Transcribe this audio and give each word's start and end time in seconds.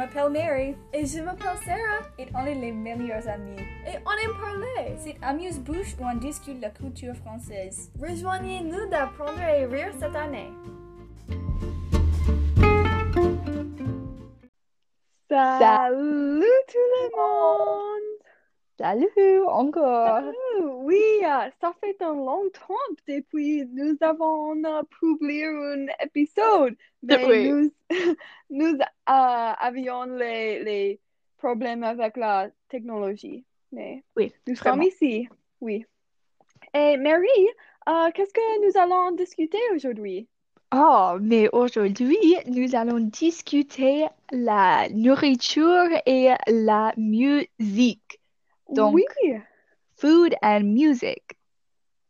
m'appelle 0.00 0.30
Mary 0.30 0.76
Et 0.94 1.04
je 1.04 1.20
m'appelle 1.20 1.58
Sarah. 1.64 2.08
et 2.18 2.26
on 2.34 2.46
est 2.46 2.54
les 2.54 2.72
meilleurs 2.72 3.28
amis. 3.28 3.60
Et 3.86 3.98
on 4.06 4.12
aime 4.12 4.36
parler. 4.40 4.96
C'est 4.98 5.16
Amuse-Bouche 5.22 5.94
où 6.00 6.04
on 6.04 6.16
discute 6.16 6.60
la 6.60 6.70
culture 6.70 7.14
française. 7.16 7.92
Rejoignez-nous 8.00 8.88
d'apprendre 8.88 9.40
et 9.40 9.66
rire 9.66 9.92
cette 9.98 10.16
année. 10.16 10.50
Salut 15.28 16.44
tout 16.68 16.88
le 16.94 17.16
monde! 17.16 18.09
Salut 18.80 19.44
encore. 19.46 20.22
Salut. 20.22 20.64
Oui, 20.76 21.02
euh, 21.22 21.50
ça 21.60 21.74
fait 21.80 22.00
un 22.00 22.14
long 22.14 22.48
temps 22.48 22.94
depuis 23.06 23.66
nous 23.66 23.94
avons 24.00 24.56
publié 24.88 25.44
un 25.44 25.86
épisode, 26.02 26.74
mais 27.02 27.22
Oui. 27.26 27.50
nous, 27.50 27.70
nous 28.48 28.78
euh, 28.78 28.82
avions 29.06 30.04
les, 30.04 30.64
les 30.64 31.00
problèmes 31.36 31.84
avec 31.84 32.16
la 32.16 32.48
technologie. 32.70 33.44
Mais 33.70 34.02
Oui, 34.16 34.32
nous 34.48 34.54
sommes 34.54 34.82
ici, 34.82 35.28
oui. 35.60 35.84
Et 36.72 36.96
Mary, 36.96 37.28
euh, 37.86 38.10
qu'est-ce 38.14 38.32
que 38.32 38.66
nous 38.66 38.80
allons 38.80 39.10
discuter 39.14 39.60
aujourd'hui? 39.74 40.26
Oh, 40.74 41.18
mais 41.20 41.50
aujourd'hui, 41.52 42.16
nous 42.46 42.74
allons 42.74 43.00
discuter 43.00 44.06
la 44.32 44.88
nourriture 44.88 45.88
et 46.06 46.30
la 46.46 46.94
musique. 46.96 48.19
Donc, 48.70 48.94
Oui, 48.94 49.04
food 49.96 50.34
and 50.42 50.64
music. 50.74 51.22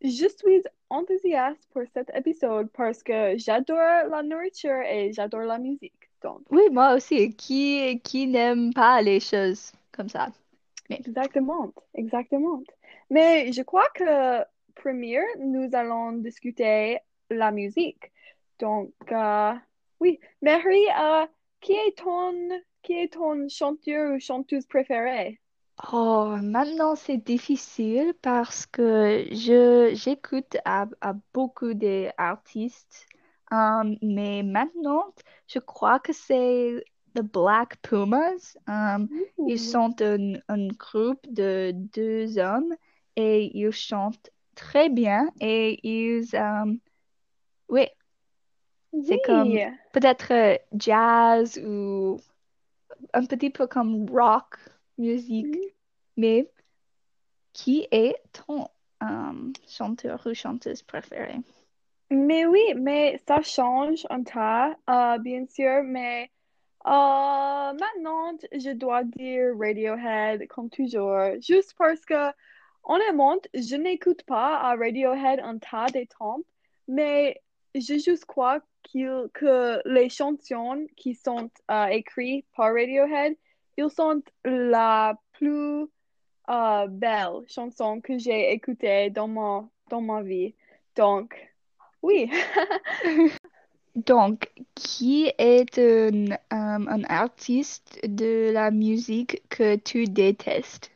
je 0.02 0.28
suis 0.28 0.62
enthousiaste 0.90 1.66
pour 1.72 1.82
cet 1.94 2.10
épisode 2.14 2.70
parce 2.72 3.02
que 3.02 3.36
j'adore 3.38 4.08
la 4.10 4.22
nourriture 4.22 4.80
et 4.82 5.12
j'adore 5.12 5.42
la 5.42 5.58
musique. 5.58 6.10
Donc, 6.22 6.42
Oui, 6.50 6.62
moi 6.70 6.94
aussi. 6.94 7.34
Qui, 7.36 8.00
qui 8.04 8.26
n'aime 8.26 8.72
pas 8.74 9.00
les 9.02 9.20
choses 9.20 9.72
comme 9.92 10.08
ça? 10.08 10.28
exactement, 10.90 11.72
exactement. 11.94 12.62
Mais 13.10 13.52
je 13.52 13.62
crois 13.62 13.88
que 13.94 14.44
première, 14.74 15.24
nous 15.38 15.68
allons 15.72 16.12
discuter 16.12 16.98
la 17.30 17.50
musique. 17.52 18.12
Donc, 18.58 18.92
euh, 19.12 19.54
oui, 20.00 20.20
Mary, 20.42 20.84
euh, 21.00 21.26
qui 21.60 21.72
est 21.74 21.96
ton, 21.98 22.32
qui 22.82 22.94
est 22.94 23.12
ton 23.14 23.48
chanteur 23.48 24.12
ou 24.14 24.20
chanteuse 24.20 24.66
préférée? 24.66 25.40
Oh, 25.88 26.36
maintenant 26.42 26.94
c'est 26.96 27.16
difficile 27.18 28.14
parce 28.22 28.66
que 28.66 29.26
je 29.32 29.90
j'écoute 29.94 30.56
à, 30.64 30.86
à 31.00 31.14
beaucoup 31.32 31.74
d'artistes. 31.74 33.06
Um, 33.50 33.96
mais 34.02 34.42
maintenant, 34.42 35.14
je 35.48 35.58
crois 35.58 35.98
que 36.00 36.12
c'est 36.12 36.84
The 37.14 37.22
Black 37.22 37.80
Pumas. 37.82 38.56
Um, 38.68 39.08
Ils 39.46 39.58
sont 39.58 39.94
un, 40.02 40.34
un 40.48 40.68
groupe 40.68 41.26
de 41.32 41.72
deux 41.74 42.38
hommes 42.38 42.74
et 43.16 43.50
ils 43.58 43.72
chantent 43.72 44.30
très 44.54 44.88
bien 44.88 45.28
et 45.40 45.80
ils, 45.88 46.34
euh, 46.36 46.74
oui, 47.68 47.86
c'est 49.02 49.20
comme 49.20 49.48
Oui. 49.54 49.64
peut-être 49.92 50.32
euh, 50.32 50.56
jazz 50.74 51.58
ou 51.64 52.18
un 53.14 53.24
petit 53.26 53.50
peu 53.50 53.66
comme 53.66 54.08
rock 54.10 54.56
musique. 55.00 55.46
Mhm. 55.46 55.70
Mais 56.16 56.50
qui 57.52 57.86
est 57.90 58.16
ton 58.32 58.68
euh, 59.02 59.52
chanteur 59.66 60.22
ou 60.26 60.34
chanteuse 60.34 60.82
préférée? 60.82 61.40
Mais 62.10 62.44
oui, 62.46 62.74
mais 62.76 63.20
ça 63.26 63.40
change 63.40 64.06
un 64.10 64.22
tas, 64.22 64.76
euh, 64.88 65.18
bien 65.18 65.46
sûr, 65.46 65.82
mais 65.84 66.30
euh, 66.86 67.72
maintenant, 67.72 68.36
je 68.52 68.72
dois 68.72 69.04
dire 69.04 69.52
Radiohead 69.58 70.48
comme 70.48 70.70
toujours, 70.70 71.20
juste 71.40 71.74
parce 71.78 72.04
que, 72.04 72.32
honnêtement, 72.82 73.38
je 73.54 73.76
n'écoute 73.76 74.24
pas 74.24 74.58
à 74.58 74.74
Radiohead 74.74 75.40
un 75.40 75.58
tas 75.58 75.86
de 75.86 76.04
temps, 76.18 76.40
mais 76.88 77.40
je 77.74 77.98
juste 77.98 78.24
crois 78.24 78.60
que 78.92 79.88
les 79.88 80.08
chansons 80.08 80.86
qui 80.96 81.14
sont 81.14 81.50
euh, 81.70 81.86
écrites 81.86 82.46
par 82.56 82.72
Radiohead, 82.74 83.36
ils 83.80 83.90
sont 83.90 84.22
la 84.44 85.18
plus 85.32 85.86
euh, 86.48 86.86
belle 86.88 87.44
chanson 87.48 88.00
que 88.00 88.18
j'ai 88.18 88.52
écoutée 88.52 89.10
dans 89.10 89.28
ma, 89.28 89.68
dans 89.88 90.00
ma 90.00 90.22
vie. 90.22 90.54
Donc, 90.96 91.34
oui. 92.02 92.30
Donc, 93.96 94.50
qui 94.74 95.32
est 95.38 95.78
un, 95.78 96.32
euh, 96.32 96.36
un 96.50 97.04
artiste 97.04 97.98
de 98.04 98.50
la 98.52 98.70
musique 98.70 99.42
que 99.48 99.76
tu 99.76 100.04
détestes? 100.04 100.90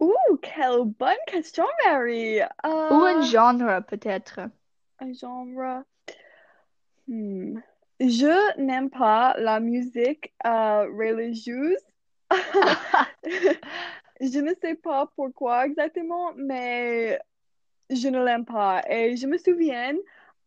Ouh, 0.00 0.36
quelle 0.42 0.84
bonne 0.84 1.16
question, 1.26 1.66
Mary. 1.84 2.40
Ou 2.90 3.04
un 3.04 3.20
Euh, 3.20 3.22
genre 3.22 3.82
peut-être? 3.86 4.40
un 4.98 5.12
genre. 5.12 5.84
Hmm. 7.08 7.58
Je 8.00 8.58
n'aime 8.60 8.90
pas 8.90 9.34
la 9.38 9.60
musique 9.60 10.32
euh, 10.46 10.84
religieuse. 10.92 11.76
Je 14.20 14.38
ne 14.38 14.52
sais 14.60 14.74
pas 14.74 15.06
pourquoi 15.16 15.66
exactement, 15.66 16.32
mais 16.36 17.18
je 17.90 18.08
ne 18.08 18.24
l'aime 18.24 18.44
pas. 18.44 18.82
Et 18.88 19.16
je 19.16 19.26
me 19.26 19.38
souviens 19.38 19.94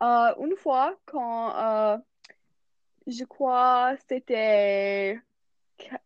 euh, 0.03 0.35
une 0.39 0.55
fois 0.57 0.97
quand 1.05 1.55
euh, 1.57 1.97
je 3.07 3.23
crois 3.25 3.95
c'était 4.07 5.19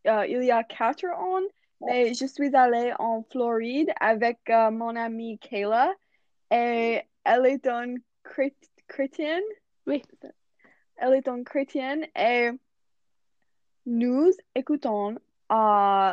euh, 0.08 0.26
il 0.28 0.44
y 0.44 0.52
a 0.52 0.64
quatre 0.64 1.06
ans, 1.06 1.42
mais 1.82 2.14
je 2.14 2.26
suis 2.26 2.56
allée 2.56 2.94
en 3.00 3.24
Floride 3.24 3.92
avec 4.00 4.40
mon 4.50 4.96
amie 4.96 5.40
Kayla 5.40 5.94
et 6.52 7.02
elle 7.24 7.46
est 7.46 7.68
une 7.68 8.02
chrét- 8.24 8.72
chrétienne. 8.88 9.44
Oui. 9.86 10.04
Elle 10.98 11.14
est 11.14 11.28
une 11.28 11.44
chrétienne 11.44 12.06
et 12.16 12.52
nous 13.86 14.32
écoutons 14.56 15.18
euh, 15.52 16.12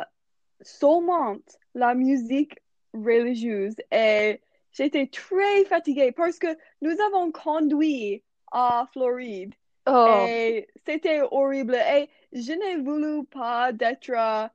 seulement 0.61 1.37
la 1.73 1.93
musique 1.93 2.59
religieuse. 2.93 3.75
Et 3.91 4.41
j'étais 4.71 5.07
très 5.07 5.65
fatiguée 5.65 6.11
parce 6.11 6.39
que 6.39 6.55
nous 6.81 6.95
avons 7.01 7.31
conduit 7.31 8.23
à 8.51 8.87
Floride. 8.93 9.53
Oh, 9.87 10.25
et 10.27 10.67
c'était 10.85 11.21
horrible. 11.21 11.75
Et 11.75 12.09
je 12.31 12.53
n'ai 12.53 12.77
voulu 12.77 13.25
pas 13.25 13.71
d'être 13.71 14.09
euh, 14.09 14.47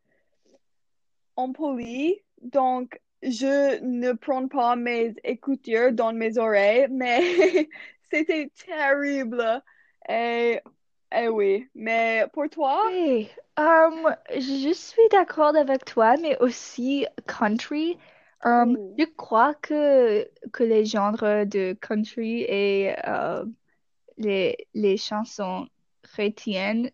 impoli 1.37 2.21
donc 2.41 3.01
je 3.23 3.83
ne 3.83 4.13
prends 4.13 4.49
pas 4.49 4.77
mes 4.77 5.15
écouteurs 5.25 5.93
dans 5.93 6.13
mes 6.13 6.39
oreilles 6.39 6.87
mais 6.91 7.69
c'était 8.11 8.51
terrible 8.67 9.63
et, 10.09 10.61
et 11.13 11.29
oui 11.29 11.69
mais 11.75 12.27
pour 12.33 12.49
toi? 12.51 12.81
Oui. 12.85 13.29
Um, 13.57 14.15
je 14.31 14.73
suis 14.73 15.09
d'accord 15.11 15.55
avec 15.57 15.85
toi, 15.85 16.17
mais 16.17 16.39
aussi 16.39 17.07
country. 17.27 17.99
Um, 18.45 18.77
Ouh. 18.77 18.97
je 18.99 19.05
crois 19.05 19.55
que, 19.55 20.29
que 20.53 20.63
les 20.65 20.87
genres 20.87 21.19
de 21.47 21.75
country 21.75 22.43
et 22.43 22.95
euh, 23.07 23.45
les, 24.19 24.57
les 24.75 24.97
chansons 24.97 25.69
chrétiennes 26.03 26.91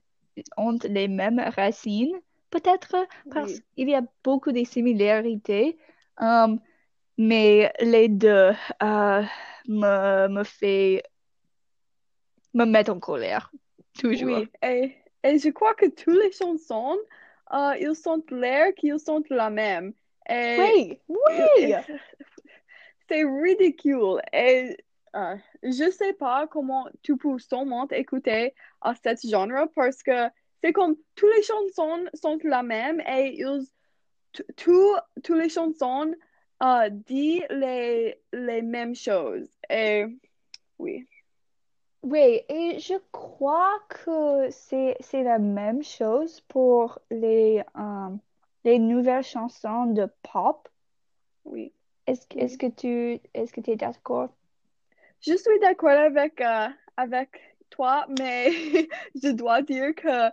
ont 0.57 0.79
les 0.85 1.09
mêmes 1.09 1.41
racines, 1.41 2.15
peut-être 2.51 2.97
parce 3.31 3.55
Oui. 3.55 3.65
qu'il 3.77 3.89
y 3.91 3.95
a 3.95 4.03
beaucoup 4.25 4.53
de 4.53 4.65
similarités, 4.65 5.79
um, 6.19 6.61
mais 7.19 7.73
les 7.81 8.09
deux 8.09 8.53
euh, 8.83 9.23
me, 9.69 10.29
me 10.29 10.45
fait 10.45 11.03
me 12.57 12.65
mettre 12.65 12.93
en 12.93 12.99
colère, 13.01 13.53
toujours. 13.99 14.29
Oui, 14.29 14.49
et, 14.63 14.97
et 15.23 15.39
je 15.39 15.51
crois 15.51 15.75
que 15.75 15.87
toutes 15.87 16.23
les 16.23 16.33
chansons, 16.33 16.97
euh, 17.53 17.77
ils 17.81 17.95
sont 17.95 18.23
l'air 18.31 18.75
qu'ils 18.75 18.99
sont 18.99 19.23
la 19.31 19.51
même. 19.51 19.93
Et 20.29 20.57
Oui, 20.59 20.99
oui. 21.09 21.75
c'est 23.09 23.25
ridicule. 23.25 24.21
Et 24.33 24.77
euh, 25.15 25.37
je 25.63 25.91
sais 25.91 26.13
pas 26.15 26.47
comment 26.47 26.87
tu 27.03 27.17
peux 27.17 27.39
seulement 27.39 27.87
écouter 27.91 28.55
à 28.81 28.95
ce 28.95 29.29
genre 29.29 29.69
parce 29.75 30.03
que 30.03 30.29
c'est 30.63 30.73
comme 30.73 30.97
toutes 31.15 31.35
les 31.37 31.43
chansons 31.43 32.05
sont 32.15 32.39
la 32.45 32.63
même 32.63 33.01
et 33.01 33.37
ils, 33.39 33.63
tout- 34.57 34.97
toutes 35.23 35.37
les 35.39 35.49
chansons 35.49 36.13
euh, 36.63 36.89
disent 36.91 37.45
les, 37.51 38.21
les 38.33 38.63
mêmes 38.63 38.95
choses. 38.95 39.49
Et 39.71 40.07
oui. 40.79 41.07
Oui, 42.07 42.41
et 42.49 42.79
je 42.79 42.95
crois 43.11 43.81
que 43.89 44.49
c'est 44.51 44.97
c'est 45.01 45.25
la 45.25 45.41
même 45.41 45.83
chose 45.83 46.41
pour 46.43 47.01
les 47.11 47.65
euh, 47.77 48.17
les 48.65 48.79
nouvelles 48.79 49.25
chansons 49.25 49.87
de 49.87 50.07
pop. 50.23 50.69
Oui. 51.45 51.73
Est-ce 52.07 52.29
que 52.29 52.39
est-ce 52.39 52.59
que 52.59 52.69
tu 52.69 53.21
est-ce 53.35 53.53
que 53.53 53.61
tu 53.61 53.73
es 53.73 53.77
d'accord? 53.77 54.29
Je 55.21 55.37
suis 55.37 55.59
d'accord 55.61 55.91
avec, 55.91 56.41
euh, 56.41 56.69
avec 56.97 57.41
toi, 57.71 58.07
mais 58.21 58.51
je 59.21 59.33
dois 59.33 59.63
dire 59.63 59.93
que 59.97 60.31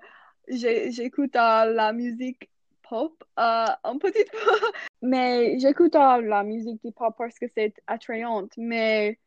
j'écoute 0.47 1.35
euh, 1.35 1.65
la 1.73 1.91
musique 1.91 2.51
pop 2.87 3.23
un 3.35 3.97
petit 3.97 4.25
peu, 4.25 4.37
mais 5.01 5.57
j'écoute 5.57 5.95
la 5.95 6.43
musique 6.43 6.83
du 6.85 6.91
pop 6.91 7.15
parce 7.17 7.39
que 7.39 7.47
c'est 7.55 7.73
attrayante. 7.87 8.51
Mais 8.57 9.17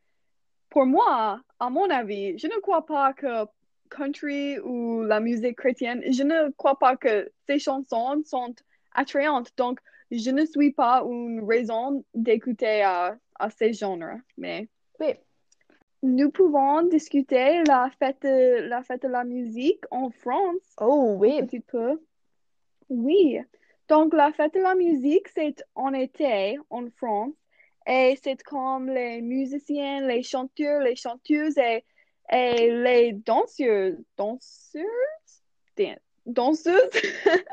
pour 0.70 0.86
moi, 0.86 1.40
à 1.58 1.70
mon 1.70 1.88
avis, 1.90 2.38
je 2.38 2.46
ne 2.46 2.60
crois 2.60 2.84
pas 2.86 3.12
que 3.12 3.46
country 3.90 4.58
ou 4.60 5.02
la 5.02 5.20
musique 5.20 5.56
chrétienne, 5.58 6.02
je 6.12 6.22
ne 6.22 6.50
crois 6.52 6.78
pas 6.78 6.96
que 6.96 7.30
ces 7.46 7.58
chansons 7.58 8.22
sont 8.24 8.54
attrayantes. 8.92 9.50
Donc, 9.56 9.80
je 10.10 10.30
ne 10.30 10.44
suis 10.44 10.72
pas 10.72 11.02
une 11.04 11.44
raison 11.44 12.04
d'écouter 12.14 12.82
à 12.82 13.18
ces 13.56 13.72
genres. 13.72 14.18
Mais 14.36 14.68
Oui. 15.00 15.14
nous 16.02 16.30
pouvons 16.30 16.82
discuter 16.82 17.62
la 17.64 17.90
fête, 17.98 18.24
la 18.24 18.82
fête 18.82 19.02
de 19.02 19.08
la 19.08 19.24
musique 19.24 19.84
en 19.90 20.10
France 20.10 20.74
Oh 20.80 21.14
un 21.14 21.18
oui. 21.18 21.42
petit 21.44 21.60
peu. 21.60 22.00
Oui. 22.88 23.38
Donc, 23.88 24.14
la 24.14 24.32
fête 24.32 24.54
de 24.54 24.60
la 24.60 24.74
musique, 24.74 25.28
c'est 25.28 25.62
en 25.74 25.92
été 25.92 26.58
en 26.70 26.88
France. 26.90 27.34
Et 27.86 28.18
c'est 28.22 28.42
comme 28.42 28.88
les 28.90 29.20
musiciens, 29.22 30.06
les 30.06 30.22
chanteurs, 30.22 30.80
les 30.80 30.96
chanteuses 30.96 31.56
et, 31.58 31.84
et 32.32 32.70
les 32.70 33.12
danseuses. 33.12 33.98
Danseuses? 34.16 34.84
Dan- 35.76 35.98
Danseuses? 36.26 36.90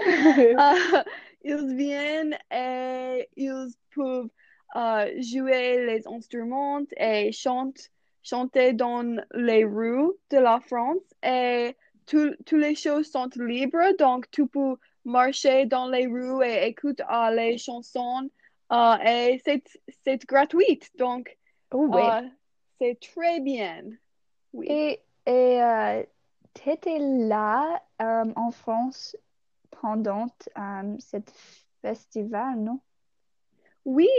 Euh, 0.08 1.04
ils 1.44 1.76
viennent 1.76 2.38
et 2.52 3.30
ils 3.36 3.68
peuvent 3.96 4.30
euh, 4.76 5.22
jouer 5.22 5.86
les 5.86 6.08
instruments 6.08 6.82
et 6.98 7.32
chantent, 7.32 7.90
chanter 8.24 8.74
dans 8.74 9.24
les 9.36 9.66
rues 9.66 10.12
de 10.32 10.38
la 10.38 10.60
France. 10.62 11.04
Et 11.24 11.76
tout- 12.08 12.36
toutes 12.46 12.60
les 12.60 12.76
choses 12.76 13.12
sont 13.12 13.30
libres, 13.36 13.96
donc 14.00 14.30
tu 14.32 14.48
peux 14.48 14.76
marcher 15.06 15.66
dans 15.68 15.88
les 15.90 16.08
rues 16.08 16.44
et 16.44 16.68
écouter 16.68 17.04
euh, 17.12 17.30
les 17.32 17.58
chansons. 17.60 18.30
Euh, 18.74 18.98
et 19.06 19.42
c'est, 19.46 19.64
c'est 20.04 20.26
gratuit, 20.26 20.80
donc 20.98 21.38
Oh 21.72 21.88
oui. 21.92 22.02
euh, 22.02 22.28
c'est 22.80 23.00
très 23.00 23.40
bien. 23.40 23.84
Oui. 24.54 24.66
Et, 24.70 25.00
et 25.26 25.64
euh, 25.64 26.04
t'étais 26.54 27.00
là 27.00 27.82
euh, 28.02 28.26
en 28.36 28.52
France 28.52 29.16
pendant 29.82 30.28
cette 31.00 31.32
festival, 31.82 32.60
non? 32.60 32.82
Oui, 33.86 34.10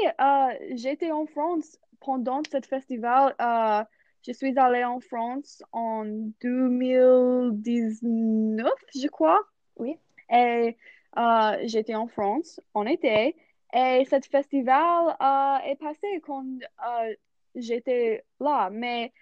j'étais 0.75 1.11
en 1.11 1.27
France 1.27 1.79
pendant 2.01 2.43
ce 2.51 2.59
festival. 2.61 3.35
Je 4.27 4.33
suis 4.33 4.59
allée 4.59 4.85
en 4.85 5.01
France 5.01 5.63
en 5.73 6.05
2019, 6.41 8.73
je 8.95 9.07
crois. 9.09 9.43
Oui. 9.77 9.99
Et 10.31 10.79
euh, 11.19 11.59
j'étais 11.65 11.95
en 11.95 12.09
France 12.09 12.59
en 12.73 12.87
été. 12.87 13.37
Et 13.75 14.05
ce 14.05 14.17
festival 14.31 15.17
euh, 15.21 15.57
est 15.69 15.77
passé 15.77 16.21
quand 16.23 16.47
euh, 16.87 17.15
j'étais 17.57 18.25
là. 18.39 18.71
Mais 18.71 19.13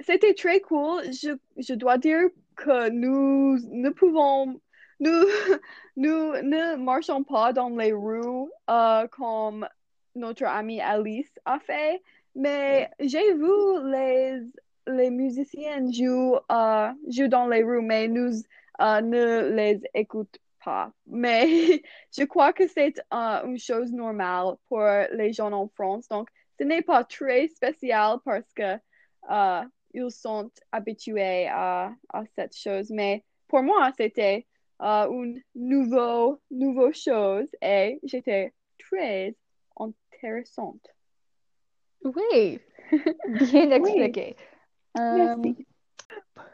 c'était 0.00 0.34
très 0.34 0.60
cool. 0.60 1.02
Je, 1.12 1.36
je 1.56 1.74
dois 1.74 1.98
dire 1.98 2.28
que 2.56 2.90
nous 2.90 3.58
ne 3.70 3.90
pouvons, 3.90 4.60
nous, 5.00 5.10
nous 5.96 6.32
ne 6.42 6.76
marchons 6.76 7.22
pas 7.22 7.52
dans 7.52 7.68
les 7.70 7.92
rues 7.92 8.50
euh, 8.68 9.06
comme 9.08 9.68
notre 10.16 10.44
amie 10.44 10.80
Alice 10.80 11.32
a 11.44 11.58
fait, 11.60 12.02
mais 12.34 12.90
j'ai 13.00 13.34
vu 13.34 13.90
les, 13.90 14.40
les 14.88 15.10
musiciens 15.10 15.90
jouer, 15.92 16.38
euh, 16.50 16.90
jouer 17.08 17.28
dans 17.28 17.46
les 17.46 17.62
rues, 17.62 17.82
mais 17.82 18.08
nous 18.08 18.42
ne 18.80 19.50
les 19.54 19.80
écoutons 19.94 20.40
pas. 20.64 20.92
Mais 21.06 21.46
je 22.16 22.24
crois 22.24 22.52
que 22.52 22.66
c'est 22.66 22.98
euh, 23.12 23.44
une 23.44 23.58
chose 23.58 23.92
normale 23.92 24.54
pour 24.68 24.84
les 25.12 25.32
gens 25.32 25.52
en 25.52 25.68
France. 25.68 26.08
Donc, 26.08 26.28
ce 26.58 26.64
n'est 26.64 26.82
pas 26.82 27.04
très 27.04 27.48
spécial 27.48 28.18
parce 28.24 28.52
que 28.54 28.76
euh, 29.30 29.62
ils 29.92 30.10
sont 30.10 30.50
habitués 30.72 31.46
à, 31.48 31.92
à 32.12 32.24
cette 32.34 32.56
chose. 32.56 32.90
Mais 32.90 33.24
pour 33.48 33.62
moi, 33.62 33.90
c'était 33.96 34.46
euh, 34.82 35.08
une 35.10 35.40
nouveau, 35.54 36.40
nouveau 36.50 36.92
chose 36.92 37.48
et 37.62 38.00
j'étais 38.02 38.52
très 38.78 39.34
intéressante. 39.78 40.86
Oui. 42.02 42.60
Bien 43.30 43.70
expliqué. 43.70 44.36
Euh, 44.98 45.36
Merci. 45.36 45.66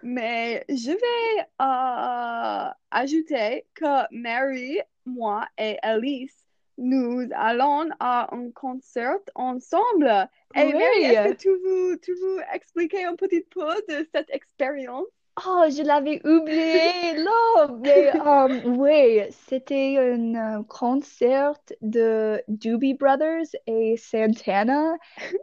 Mais 0.03 0.65
je 0.69 0.91
vais 0.91 1.47
euh, 1.61 2.73
ajouter 2.91 3.67
que 3.75 4.15
Mary, 4.15 4.81
moi 5.05 5.47
et 5.59 5.79
Alice, 5.83 6.45
nous 6.79 7.29
allons 7.35 7.89
à 8.01 8.35
un 8.35 8.51
concert 8.53 9.19
ensemble. 9.35 10.29
Et 10.55 10.73
Mary, 10.73 11.03
est-ce 11.05 11.33
que 11.33 11.37
tu 11.37 11.49
veux, 11.49 12.01
tu 12.01 12.13
veux 12.15 12.41
expliquer 12.53 13.05
un 13.05 13.17
petit 13.17 13.43
peu 13.43 13.75
de 13.89 14.09
cette 14.15 14.31
expérience? 14.31 15.07
Oh, 15.47 15.65
je 15.71 15.83
l'avais 15.83 16.21
oublié 16.27 17.15
là, 17.15 17.69
mais 17.69 18.11
euh, 18.11 18.49
oui, 18.65 19.23
c'était 19.49 19.97
un 19.99 20.59
euh, 20.61 20.63
concert 20.65 21.55
de 21.81 22.43
Doobie 22.49 22.95
Brothers 22.95 23.47
et 23.67 23.97
Santana 23.97 24.95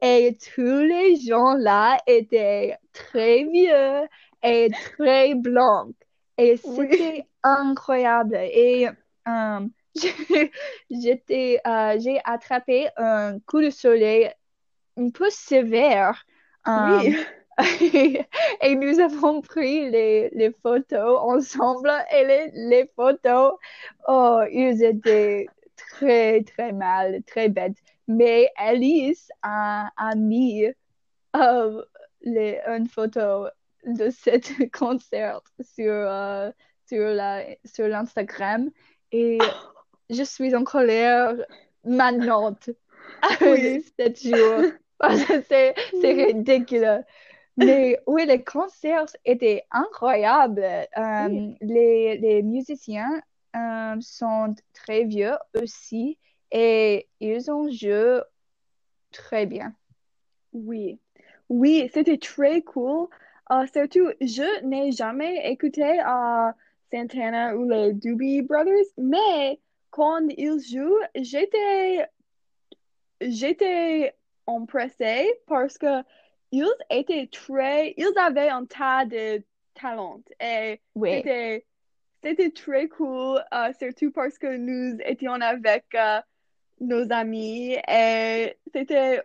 et 0.02 0.38
tous 0.54 0.62
les 0.62 1.16
gens 1.16 1.54
là 1.56 1.98
étaient 2.06 2.78
très 2.94 3.46
vieux 3.46 4.08
et 4.44 4.70
très 4.72 5.34
blancs 5.36 5.96
et 6.38 6.58
Oui. 6.64 6.88
c'était 6.88 7.26
incroyable 7.44 8.36
et 8.36 8.88
j'ai- 9.96 10.52
j'étais 10.92 11.60
euh, 11.66 11.98
j'ai 12.00 12.20
attrapé 12.24 12.90
un 12.98 13.40
coup 13.42 13.62
de 13.62 13.70
soleil 13.70 14.32
un 14.98 15.10
peu 15.12 15.30
sévère. 15.30 16.26
Oui. 16.76 17.18
et 18.62 18.76
nous 18.76 19.00
avons 19.00 19.42
pris 19.42 19.90
les, 19.90 20.30
les 20.30 20.52
photos 20.52 21.20
ensemble 21.22 21.92
et 22.14 22.24
les, 22.26 22.52
les 22.54 22.88
photos, 22.96 23.54
oh, 24.08 24.42
ils 24.52 24.84
étaient 24.84 25.48
très, 25.76 26.44
très 26.44 26.72
mal, 26.72 27.24
très 27.24 27.50
bêtes. 27.50 27.78
Mais 28.08 28.50
Alice 28.58 29.30
a, 29.42 29.90
a 29.98 30.16
mis 30.16 30.66
euh, 31.36 31.84
les, 32.22 32.60
une 32.68 32.88
photo 32.88 33.48
de 33.86 34.10
cet 34.10 34.52
concert 34.72 35.42
sur, 35.62 35.92
euh, 35.94 36.52
sur 36.88 37.08
la, 37.10 37.44
sur 37.66 37.88
l'Instagram 37.88 38.70
et 39.12 39.40
je 40.10 40.24
suis 40.24 40.56
en 40.56 40.64
colère 40.64 41.36
maintenant 41.84 42.56
Oui. 43.42 43.84
cet 43.98 44.22
jour. 44.22 44.64
Parce 45.00 45.24
que 45.26 45.42
c'est 45.44 45.76
c'est 46.02 46.14
ridicule. 46.14 47.04
Mais 47.58 48.00
oui, 48.06 48.26
les 48.26 48.44
concerts 48.44 49.08
étaient 49.26 49.64
incroyables. 49.72 50.62
Euh, 50.62 51.28
Oui. 51.28 51.58
les, 51.62 52.18
les 52.18 52.44
musiciens 52.44 53.22
euh, 53.56 53.96
sont 54.00 54.54
très 54.74 55.06
vieux 55.06 55.36
aussi 55.60 56.18
et 56.52 57.08
ils 57.20 57.50
ont 57.52 57.70
joué 57.72 58.22
très 59.12 59.46
bien. 59.46 59.74
Oui, 60.54 61.00
oui, 61.50 61.90
c'était 61.94 62.18
très 62.18 62.62
cool. 62.62 63.08
Euh, 63.52 63.66
surtout, 63.74 64.12
je 64.22 64.66
n'ai 64.66 64.92
jamais 64.92 65.50
écouté 65.52 65.84
euh, 65.84 66.52
Santana 66.92 67.56
ou 67.56 67.68
les 67.70 67.94
Doobie 67.94 68.42
Brothers, 68.42 68.86
mais 68.98 69.60
quand 69.90 70.20
ils 70.38 70.60
jouent, 70.60 71.00
j'étais, 71.16 72.08
j'étais 73.22 74.14
empressée 74.46 75.28
parce 75.48 75.78
que 75.78 76.04
ils 76.52 76.66
étaient 76.90 77.28
très, 77.32 77.94
ils 77.98 78.12
avaient 78.18 78.50
un 78.50 78.66
tas 78.66 79.06
de 79.06 79.44
talent 79.74 80.22
et 80.42 80.80
Oui, 80.96 81.12
c'était, 81.18 81.66
c'était 82.24 82.50
très 82.52 82.88
cool, 82.88 83.40
euh, 83.54 83.72
surtout 83.80 84.12
parce 84.12 84.38
que 84.38 84.56
nous 84.58 84.98
étions 85.06 85.34
avec 85.42 85.86
euh, 85.96 86.20
nos 86.80 87.12
amis 87.12 87.78
et 87.88 88.58
c'était 88.74 89.22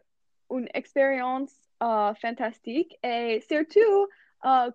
une 0.50 0.68
expérience 0.74 1.54
euh, 1.82 2.12
fantastique 2.14 2.98
et 3.02 3.42
surtout 3.48 4.08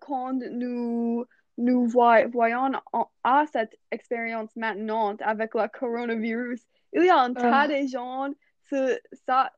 quand 0.01 0.34
nous 0.51 1.25
nous 1.60 1.88
voy- 1.88 2.25
voyons 2.32 2.72
en- 2.94 3.10
à 3.24 3.46
cette 3.51 3.75
expérience 3.92 4.56
maintenant 4.56 5.16
avec 5.22 5.56
le 5.56 5.68
coronavirus, 5.68 6.62
il 6.94 7.04
y 7.06 7.10
a 7.10 7.18
un 7.20 7.34
tas 7.34 7.62
Ah. 7.63 7.68
de 7.68 7.88
gens, 7.88 8.30
ce- 8.70 9.00
ça, 9.25 9.51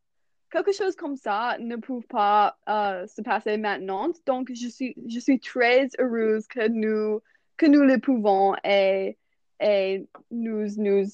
quelque 0.49 0.71
chose 0.71 0.95
comme 0.95 1.15
ça 1.15 1.57
ne 1.59 1.75
peut 1.75 2.01
pas 2.01 2.57
euh, 2.67 3.07
se 3.07 3.21
passer 3.21 3.57
maintenant. 3.57 4.09
Donc, 4.25 4.51
je 4.53 4.67
suis, 4.67 4.95
je 5.07 5.19
suis 5.19 5.39
très 5.39 5.87
heureuse 5.99 6.47
que 6.47 6.67
nous, 6.67 7.21
que 7.57 7.65
nous 7.65 7.83
le 7.83 7.99
pouvons 7.99 8.55
et, 8.63 9.17
et 9.59 10.07
nous 10.31 10.67
nous 10.77 11.05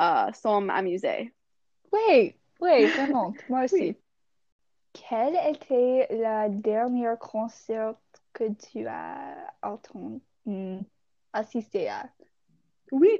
euh, 0.00 0.32
sommes 0.32 0.70
amusés. 0.70 1.32
oui, 1.92 2.34
oui, 2.60 2.86
vraiment, 2.86 3.32
moi 3.48 3.64
aussi. 3.64 3.76
Oui. 3.76 3.96
Quel 4.92 5.34
était 5.34 6.08
le 6.10 6.48
dernier 6.48 7.14
concert 7.20 7.94
que 8.32 8.44
tu 8.52 8.86
as 8.86 9.52
entendu, 9.62 10.20
hmm, 10.44 10.80
assisté 11.32 11.88
à? 11.88 12.08
Oui, 12.90 13.10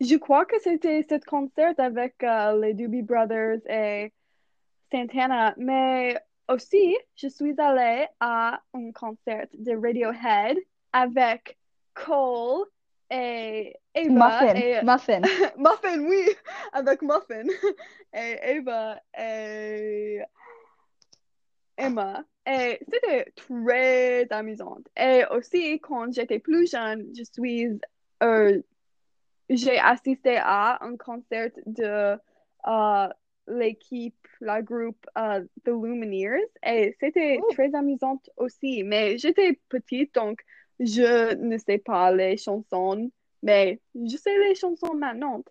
je 0.00 0.16
crois 0.16 0.46
que 0.46 0.58
c'était 0.60 1.04
cette 1.08 1.24
concert 1.24 1.74
avec 1.78 2.22
euh, 2.22 2.58
les 2.60 2.72
Doobie 2.72 3.02
Brothers 3.02 3.60
et 3.68 4.12
Santana, 4.90 5.54
mais 5.56 6.16
aussi, 6.48 6.96
je 7.16 7.28
suis 7.28 7.54
allée 7.58 8.06
à 8.20 8.60
un 8.74 8.92
concert 8.92 9.46
de 9.52 9.72
Radiohead 9.76 10.58
avec 10.92 11.58
Cole 11.94 12.66
et 13.10 13.74
Eva 13.94 14.10
Muffin, 14.10 14.54
et 14.54 14.82
Muffin. 14.82 15.20
Muffin, 15.56 16.00
oui, 16.00 16.28
avec 16.72 17.02
Muffin 17.02 17.44
et 18.14 18.38
Eva 18.56 19.00
et 19.18 20.22
Emma. 21.76 22.24
Et 22.46 22.78
c'était 22.90 23.32
très 23.36 24.26
amusant. 24.30 24.78
Et 24.96 25.24
aussi, 25.30 25.78
quand 25.80 26.12
j'étais 26.12 26.38
plus 26.38 26.70
jeune, 26.70 27.12
je 27.14 27.22
suis, 27.24 27.78
euh, 28.22 28.60
j'ai 29.50 29.78
assisté 29.78 30.38
à 30.38 30.82
un 30.82 30.96
concert 30.96 31.50
de 31.66 32.18
euh, 32.66 33.08
l'équipe, 33.48 34.26
la 34.40 34.62
groupe 34.62 35.04
euh, 35.16 35.44
The 35.64 35.68
Lumineers. 35.68 36.46
Et 36.64 36.96
c'était 37.00 37.38
Oh. 37.42 37.48
très 37.52 37.74
amusant 37.74 38.20
aussi. 38.36 38.82
Mais 38.84 39.18
j'étais 39.18 39.58
petite, 39.68 40.14
donc 40.14 40.40
je 40.80 41.34
ne 41.34 41.58
sais 41.58 41.78
pas 41.78 42.12
les 42.12 42.36
chansons. 42.36 43.10
Mais 43.42 43.80
je 43.94 44.16
sais 44.16 44.36
les 44.38 44.54
chansons 44.54 44.94
maintenant. 44.94 45.42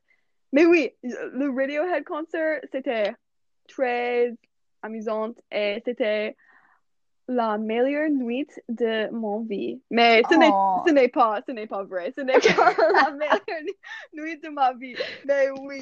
Mais 0.54 0.66
oui, 0.66 0.92
le 1.04 1.50
Radiohead 1.50 2.04
concert, 2.06 2.62
c'était 2.72 3.14
très 3.68 4.34
amusant 4.82 5.34
et 5.52 5.82
c'était 5.84 6.36
la 7.28 7.58
meilleure 7.58 8.10
nuit 8.10 8.48
de 8.70 9.10
mon 9.12 9.42
vie. 9.42 9.82
Mais 9.92 10.22
ce 10.30 10.36
n'est, 10.36 10.50
Oh. 10.52 10.82
ce 10.86 10.92
n'est 10.92 11.10
pas, 11.10 11.42
ce 11.46 11.52
n'est 11.52 11.68
pas 11.68 11.84
vrai. 11.84 12.14
Ce 12.18 12.22
n'est 12.22 12.40
pas 12.40 12.74
la 12.94 13.12
meilleure 13.12 13.64
nuit 14.14 14.38
de 14.40 14.50
ma 14.50 14.74
vie. 14.74 14.96
Mais 15.26 15.50
oui, 15.62 15.82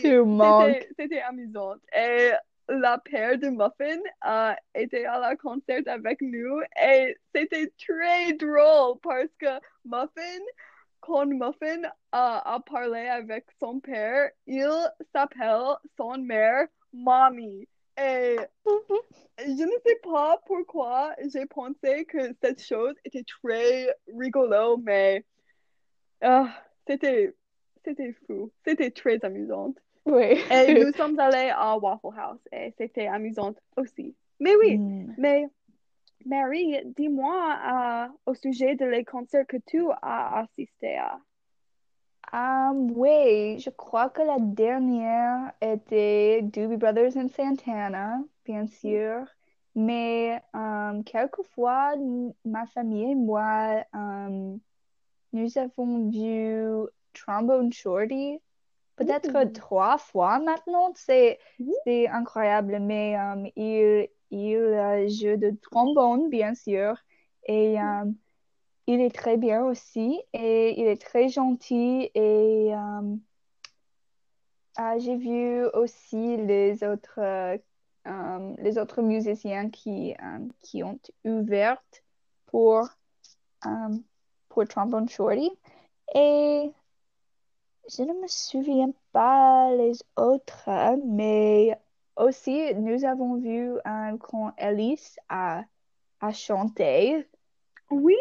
c'était, 0.97 1.21
amusant. 1.21 1.75
Et 1.95 2.31
la 2.67 2.97
paire 2.97 3.37
de 3.37 3.49
Muffin 3.49 4.01
euh, 4.27 4.53
était 4.73 5.05
à 5.05 5.19
la 5.19 5.35
concert 5.35 5.83
avec 5.85 6.19
nous 6.21 6.61
et 6.81 7.15
c'était 7.33 7.71
très 7.77 8.33
drôle 8.33 8.97
parce 9.03 9.29
que 9.39 9.59
Muffin, 9.85 10.41
quand 10.99 11.27
Muffin 11.27 11.83
a 12.11 12.59
parlé 12.65 13.07
avec 13.07 13.45
son 13.59 13.79
père, 13.79 14.31
il 14.47 14.67
s'appelle 15.13 15.75
son 15.95 16.17
mère 16.17 16.65
Mommy. 16.91 17.67
Et 17.97 18.37
je 19.39 19.63
ne 19.63 19.79
sais 19.85 19.99
pas 20.03 20.41
pourquoi 20.45 21.15
j'ai 21.31 21.45
pensé 21.45 22.05
que 22.05 22.33
cette 22.41 22.61
chose 22.61 22.93
était 23.05 23.23
très 23.23 23.95
rigolo, 24.17 24.77
mais 24.77 25.23
ah, 26.21 26.49
c'était, 26.87 27.33
c'était 27.83 28.13
fou. 28.27 28.51
C'était 28.65 28.91
très 28.91 29.23
amusant. 29.23 29.73
Oui. 30.05 30.37
Et 30.51 30.73
nous 30.85 30.91
sommes 30.93 31.17
allés 31.19 31.51
à 31.55 31.77
Waffle 31.77 32.07
House 32.17 32.39
et 32.51 32.73
c'était 32.77 33.07
amusant 33.07 33.53
aussi. 33.77 34.15
Mais 34.39 34.55
oui, 34.57 34.77
Hmm. 34.77 35.13
mais 35.17 35.45
Mary, 36.25 36.77
dis-moi 36.97 38.09
euh, 38.25 38.31
au 38.31 38.33
sujet 38.33 38.75
de 38.75 38.85
les 38.85 39.05
concerts 39.05 39.47
que 39.47 39.57
tu 39.65 39.81
as 40.01 40.39
assisté 40.39 40.97
à. 40.97 41.19
Um, 42.33 42.91
oui, 42.95 43.59
je 43.59 43.69
crois 43.69 44.09
que 44.09 44.21
la 44.21 44.39
dernière 44.39 45.53
était 45.61 46.41
Doobie 46.41 46.77
Brothers 46.77 47.15
and 47.17 47.29
Santana, 47.29 48.19
bien 48.45 48.67
sûr. 48.67 49.25
Mais 49.75 50.41
um, 50.53 51.03
quelquefois, 51.03 51.95
ma 52.45 52.65
famille 52.65 53.11
et 53.11 53.15
moi, 53.15 53.83
um, 53.93 54.59
nous 55.33 55.57
avons 55.57 56.09
vu 56.09 56.87
Trombone 57.13 57.71
Shorty, 57.71 58.39
peut-être 58.95 59.45
Ouh. 59.45 59.51
trois 59.51 59.97
fois 59.97 60.39
maintenant. 60.39 60.93
C'est, 60.95 61.39
c'est 61.83 62.07
incroyable, 62.07 62.79
mais 62.79 63.17
um, 63.17 63.45
il, 63.55 64.07
il 64.31 65.09
joue 65.09 65.37
de 65.37 65.55
trombone, 65.61 66.29
bien 66.29 66.55
sûr. 66.55 66.95
Et 67.47 67.77
um, 67.79 68.15
il 68.87 69.01
est 69.01 69.13
très 69.13 69.37
bien 69.37 69.63
aussi 69.63 70.21
et 70.33 70.79
il 70.79 70.87
est 70.87 71.01
très 71.01 71.29
gentil 71.29 72.09
et 72.13 72.73
euh, 72.73 73.15
ah, 74.77 74.97
j'ai 74.99 75.15
vu 75.15 75.65
aussi 75.73 76.37
les 76.37 76.83
autres 76.83 77.19
euh, 77.19 77.57
euh, 78.07 78.55
les 78.59 78.77
autres 78.77 79.01
musiciens 79.01 79.69
qui 79.69 80.13
qui 80.61 80.83
ont 80.83 80.99
ouvert 81.23 81.81
pour 82.45 82.87
pour 84.49 84.67
Trombone 84.67 85.09
Shorty 85.09 85.49
et 86.13 86.71
je 87.89 88.03
ne 88.03 88.13
me 88.21 88.27
souviens 88.27 88.91
pas 89.11 89.71
les 89.75 89.93
autres 90.15 90.69
mais 91.07 91.79
aussi 92.15 92.75
nous 92.75 93.05
avons 93.05 93.37
vu 93.37 93.73
quand 94.19 94.53
Alice 94.57 95.17
a 95.29 95.63
a 96.21 96.31
chanté 96.31 97.27
Oui, 97.91 98.15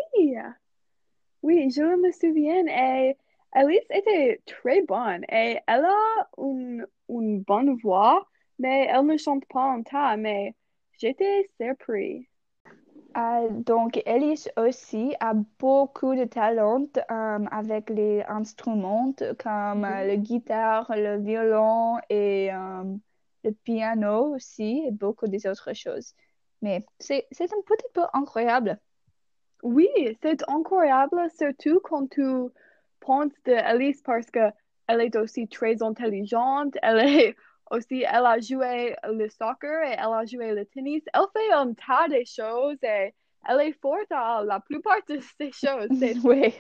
oui, 1.43 1.71
je 1.71 1.83
me 1.83 2.11
souviens 2.13 2.67
et 2.67 3.17
Alice 3.53 3.87
était 3.91 4.41
très 4.47 4.83
bonne 4.83 5.25
et 5.31 5.59
elle 5.67 5.85
a 5.85 6.29
une, 6.39 6.87
une 7.09 7.41
bonne 7.43 7.77
voix, 7.77 8.27
mais 8.59 8.87
elle 8.91 9.07
ne 9.07 9.17
chante 9.17 9.45
pas 9.47 9.63
en 9.63 9.83
tas, 9.83 10.17
mais 10.17 10.55
j'étais 10.99 11.51
surpris. 11.61 12.29
Euh, 13.17 13.49
donc, 13.51 14.03
Alice 14.07 14.49
aussi 14.57 15.15
a 15.21 15.35
beaucoup 15.35 16.17
de 16.17 16.25
talent 16.25 16.89
euh, 16.97 17.47
avec 17.51 17.91
les 17.91 18.25
instruments 18.27 19.15
comme 19.39 19.85
euh, 19.85 20.05
le 20.07 20.17
guitare, 20.17 20.91
le 20.97 21.19
violon 21.19 21.99
et 22.09 22.53
euh, 22.53 22.97
le 23.45 23.53
piano 23.53 24.35
aussi 24.35 24.83
et 24.87 24.91
beaucoup 24.91 25.29
des 25.29 25.47
autres 25.47 25.75
choses. 25.75 26.15
Mais 26.61 26.85
c'est, 26.99 27.29
c'est 27.31 27.53
un 27.53 27.63
petit 27.67 27.87
peu 27.93 28.03
incroyable. 28.15 28.81
Oui, 29.65 29.89
c'est 30.23 30.49
incroyable, 30.49 31.29
surtout 31.37 31.81
quand 31.83 32.09
tu 32.09 32.23
penses 33.01 33.33
de 33.47 33.53
Alice 33.55 34.01
parce 34.03 34.31
que 34.31 34.51
elle 34.87 35.01
est 35.01 35.17
aussi 35.17 35.49
très 35.49 35.83
intelligente, 35.83 36.77
elle 36.83 37.01
est 37.01 37.37
aussi, 37.71 38.03
elle 38.03 38.27
a 38.27 38.39
joué 38.41 38.95
le 39.05 39.29
soccer 39.31 39.83
et 39.85 39.93
elle 39.95 40.13
a 40.15 40.25
joué 40.27 40.53
le 40.53 40.67
tennis. 40.67 41.03
Elle 41.15 41.23
fait 41.33 41.53
un 41.53 41.73
tas 41.75 42.09
de 42.09 42.23
choses 42.27 42.79
et 42.83 43.15
elle 43.49 43.61
est 43.63 43.73
forte 43.81 44.13
à 44.13 44.43
la 44.45 44.61
plupart 44.61 45.01
de 45.09 45.19
ces 45.39 45.53
choses. 45.53 45.91
C'est- 45.99 46.19
Oui. 46.25 46.55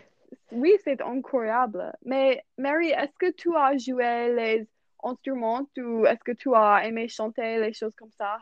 oui, 0.52 0.75
c'est 0.84 1.02
incroyable. 1.02 1.92
Mais 2.04 2.44
Mary, 2.58 2.90
est-ce 2.90 3.16
que 3.18 3.30
tu 3.32 3.54
as 3.56 3.76
joué 3.76 4.34
les 4.34 4.68
instruments 5.02 5.68
ou 5.78 6.06
est-ce 6.06 6.25
que 6.25 6.32
tu 6.32 6.54
as 6.54 6.87
aimé 6.87 7.08
chanter 7.08 7.58
les 7.58 7.75
choses 7.75 7.94
comme 7.96 8.12
ça? 8.12 8.38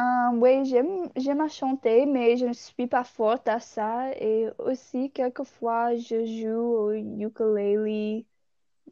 Euh, 0.00 0.30
oui, 0.34 0.64
j'aime, 0.64 1.10
j'aime 1.16 1.40
à 1.42 1.48
chanter, 1.48 2.06
mais 2.06 2.36
je 2.38 2.46
ne 2.46 2.52
suis 2.54 2.86
pas 2.86 3.04
forte 3.04 3.48
à 3.48 3.60
ça. 3.60 4.10
Et 4.18 4.48
aussi, 4.58 5.10
quelquefois, 5.12 5.94
je 5.96 6.24
joue 6.24 6.48
au 6.58 6.92
ukulele. 6.92 8.24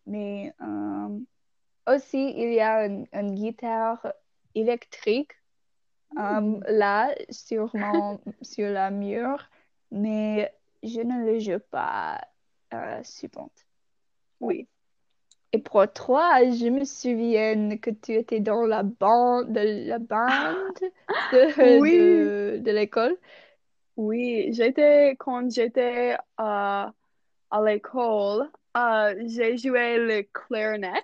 Mais 0.06 0.54
euh, 0.60 1.18
aussi, 1.86 2.30
il 2.36 2.52
y 2.54 2.60
a 2.60 2.86
une, 2.86 3.06
une 3.12 3.34
guitare 3.34 4.12
électrique 4.54 5.32
euh, 6.18 6.60
là, 6.68 7.14
sur 7.30 7.74
mon, 7.76 8.20
sur 8.42 8.68
la 8.70 8.90
mur, 8.90 9.48
mais 9.90 10.54
je 10.82 11.00
ne 11.00 11.24
le 11.24 11.38
joue 11.40 11.60
pas 11.70 12.20
euh, 12.74 13.02
souvent. 13.04 13.50
Oui. 14.40 14.68
Et 15.52 15.59
pour 15.59 15.90
toi, 15.93 16.45
je 16.45 16.69
me 16.69 16.85
souviens 16.85 17.76
que 17.78 17.90
tu 17.90 18.12
étais 18.14 18.40
dans 18.40 18.67
la 18.67 18.83
bande, 18.83 19.52
de 19.52 19.88
la 19.88 19.99
bande 19.99 20.57
de, 21.33 21.81
Oui. 21.81 21.97
de, 21.97 22.59
de 22.59 22.71
l'école. 22.71 23.17
Oui, 23.97 24.52
j'étais, 24.52 25.17
quand 25.19 25.50
j'étais 25.50 26.14
euh, 26.14 26.19
à 26.38 27.62
l'école, 27.64 28.50
euh, 28.76 29.14
j'ai 29.26 29.57
joué 29.57 29.97
le 29.99 30.23
clarinet 30.23 31.02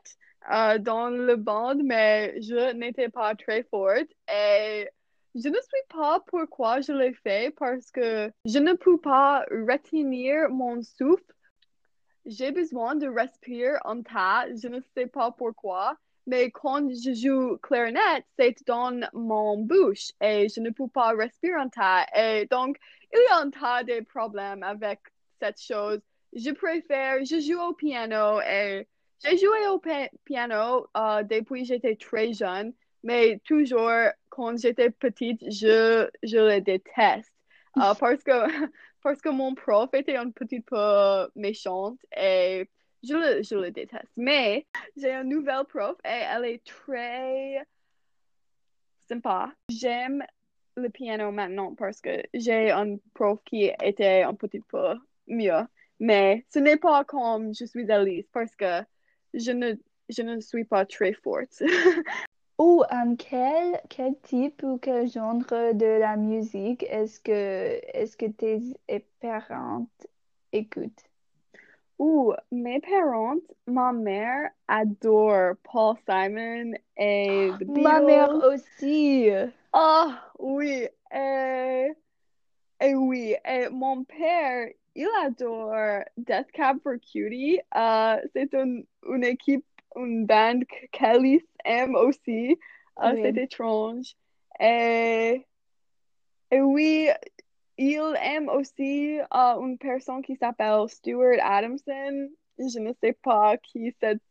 euh, 0.53 0.79
dans 0.79 1.09
le 1.09 1.37
band, 1.37 1.77
mais 1.83 2.41
je 2.41 2.73
n'étais 2.75 3.09
pas 3.09 3.35
très 3.35 3.65
forte 3.65 4.09
et 4.33 4.89
je 5.35 5.49
ne 5.49 5.55
sais 5.55 5.85
pas 5.89 6.21
pourquoi 6.27 6.81
je 6.81 6.93
l'ai 6.93 7.15
fait 7.15 7.53
parce 7.57 7.91
que 7.91 8.31
je 8.45 8.59
ne 8.59 8.75
peux 8.75 8.99
pas 9.01 9.45
retenir 9.51 10.51
mon 10.51 10.81
souffle. 10.83 11.25
J'ai 12.27 12.53
besoin 12.53 12.95
de 12.95 13.07
respirer 13.09 13.77
en 13.85 14.03
tas, 14.03 14.47
je 14.57 14.69
ne 14.69 14.81
sais 14.97 15.07
pas 15.07 15.31
pourquoi, 15.33 15.97
mais 16.27 16.51
quand 16.51 16.89
je 16.89 17.13
joue 17.15 17.59
clarinette, 17.59 18.25
c'est 18.39 18.57
dans 18.67 18.99
mon 19.13 19.59
bouche 19.59 20.11
et 20.23 20.49
je 20.49 20.61
ne 20.61 20.71
peux 20.71 20.89
pas 20.89 21.13
respirer 21.13 21.57
en 21.61 21.69
tas. 21.69 22.07
Et 22.17 22.47
donc, 22.47 22.79
il 23.13 23.19
y 23.21 23.33
a 23.33 23.39
un 23.41 23.51
tas 23.51 23.85
de 23.85 24.01
problèmes 24.05 24.63
avec 24.63 25.01
cette 25.41 25.61
chose. 25.61 26.01
Je 26.35 26.51
préfère, 26.51 27.23
je 27.25 27.41
joue 27.41 27.61
au 27.61 27.75
piano 27.75 28.41
et 28.41 28.89
j'ai 29.23 29.37
joué 29.39 29.69
au 29.69 29.79
pi- 29.79 30.09
piano 30.25 30.87
euh, 30.97 31.23
depuis 31.25 31.63
que 31.63 31.69
j'étais 31.69 31.97
très 31.97 32.33
jeune, 32.33 32.73
mais 33.03 33.39
toujours 33.45 33.91
quand 34.31 34.59
j'étais 34.59 34.91
petite, 34.91 35.41
je, 35.51 36.09
je 36.23 36.39
le 36.39 36.61
déteste 36.61 37.31
Euh, 37.81 37.95
parce 37.95 38.23
que, 38.23 38.33
parce 39.05 39.21
que 39.21 39.29
mon 39.29 39.55
prof 39.55 39.91
était 39.93 40.17
un 40.17 40.31
petit 40.31 40.61
peu 40.61 41.29
méchante 41.37 41.99
et 42.17 42.69
Je 43.05 43.15
le, 43.15 43.43
je 43.43 43.55
le 43.55 43.71
déteste. 43.71 44.11
Mais 44.17 44.67
j'ai 44.97 45.13
une 45.13 45.29
nouvelle 45.29 45.67
prof 45.69 45.97
et 46.05 46.23
elle 46.33 46.47
est 46.47 46.65
très 46.65 47.65
sympa. 49.07 49.53
J'aime 49.69 50.25
le 50.77 50.89
piano 50.89 51.31
maintenant 51.31 51.75
parce 51.75 52.01
que 52.01 52.23
j'ai 52.33 52.71
un 52.71 52.97
prof 53.13 53.39
qui 53.45 53.71
était 53.83 54.23
un 54.23 54.35
petit 54.35 54.61
peu 54.61 54.95
mieux. 55.29 55.67
Mais 56.01 56.47
ce 56.53 56.59
n'est 56.59 56.79
pas 56.79 57.05
comme 57.05 57.55
je 57.55 57.67
suis 57.67 57.91
Alice 57.91 58.27
parce 58.33 58.57
que 58.57 58.83
je 59.35 59.53
ne, 59.53 59.75
je 60.09 60.23
ne 60.23 60.41
suis 60.41 60.65
pas 60.65 60.87
très 60.87 61.13
forte. 61.13 61.61
Ou 62.59 62.85
um, 62.91 63.17
quel, 63.17 63.81
quel 63.89 64.15
type 64.23 64.63
ou 64.63 64.79
quel 64.79 65.09
genre 65.09 65.43
de 65.75 65.99
la 65.99 66.17
musique 66.17 66.85
est-ce 66.85 67.21
que, 67.21 67.81
est-ce 67.93 68.17
que 68.17 68.27
tes 68.27 68.61
parents 69.21 69.89
écoutent? 70.53 71.05
Ou 71.99 72.33
mes 72.53 72.81
parents, 72.81 73.41
ma 73.67 73.93
mère 73.93 74.51
adore 74.69 75.55
Paul 75.65 75.97
Simon 76.07 76.75
et 76.97 77.51
The 77.59 77.65
Ma 77.83 78.01
mère 78.01 78.29
Beatles. 78.31 78.47
aussi. 78.47 79.29
Ah 79.73 80.33
oui, 80.39 80.87
et, 81.13 81.93
et 82.81 82.95
oui, 82.95 83.35
et 83.45 83.69
mon 83.71 84.05
père, 84.05 84.69
il 84.95 85.09
adore 85.25 86.05
Death 86.17 86.51
Cab 86.53 86.79
for 86.83 86.95
Cutie. 87.01 87.61
Euh, 87.77 88.17
c'est 88.33 88.55
une, 88.55 88.85
une 89.09 89.25
équipe, 89.25 89.65
une 89.97 90.27
bande 90.27 90.65
que 90.65 90.87
Kelly 90.93 91.41
aime 91.65 91.95
aussi. 91.97 92.59
Euh, 93.03 93.13
Oui. 93.13 93.21
c'est 93.23 93.37
étrange. 93.39 94.15
Et, 94.61 95.45
et 96.51 96.61
oui, 96.61 97.09
il 97.77 98.15
aime 98.23 98.49
aussi 98.49 99.19
euh, 99.19 99.61
une 99.61 99.79
personne 99.79 100.23
qui 100.23 100.37
s'appelle 100.37 100.89
Stuart 100.89 101.39
Adamson. 101.43 102.29
Je 102.59 102.79
ne 102.79 102.93
sais 103.03 103.15
pas 103.15 103.57
qui 103.57 103.93
cette 104.01 104.23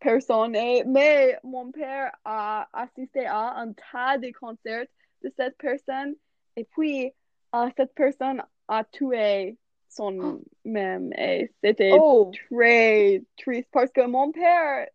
personne 0.00 0.54
est, 0.56 0.84
mais 0.84 1.38
mon 1.44 1.70
père 1.70 2.16
a 2.24 2.68
assisté 2.72 3.26
à 3.26 3.54
un 3.60 3.72
tas 3.72 4.18
de 4.18 4.30
concerts 4.32 4.86
de 5.22 5.32
cette 5.36 5.56
personne 5.58 6.14
et 6.56 6.64
puis 6.64 7.12
euh, 7.54 7.68
cette 7.76 7.94
personne 7.94 8.42
a 8.68 8.84
tué 8.84 9.56
son 9.88 10.40
même 10.64 11.12
et 11.14 11.50
c'était 11.62 11.96
Oh, 12.00 12.30
très 12.50 13.22
triste 13.36 13.68
parce 13.72 13.90
que 13.90 14.06
mon 14.06 14.30
père, 14.30 14.86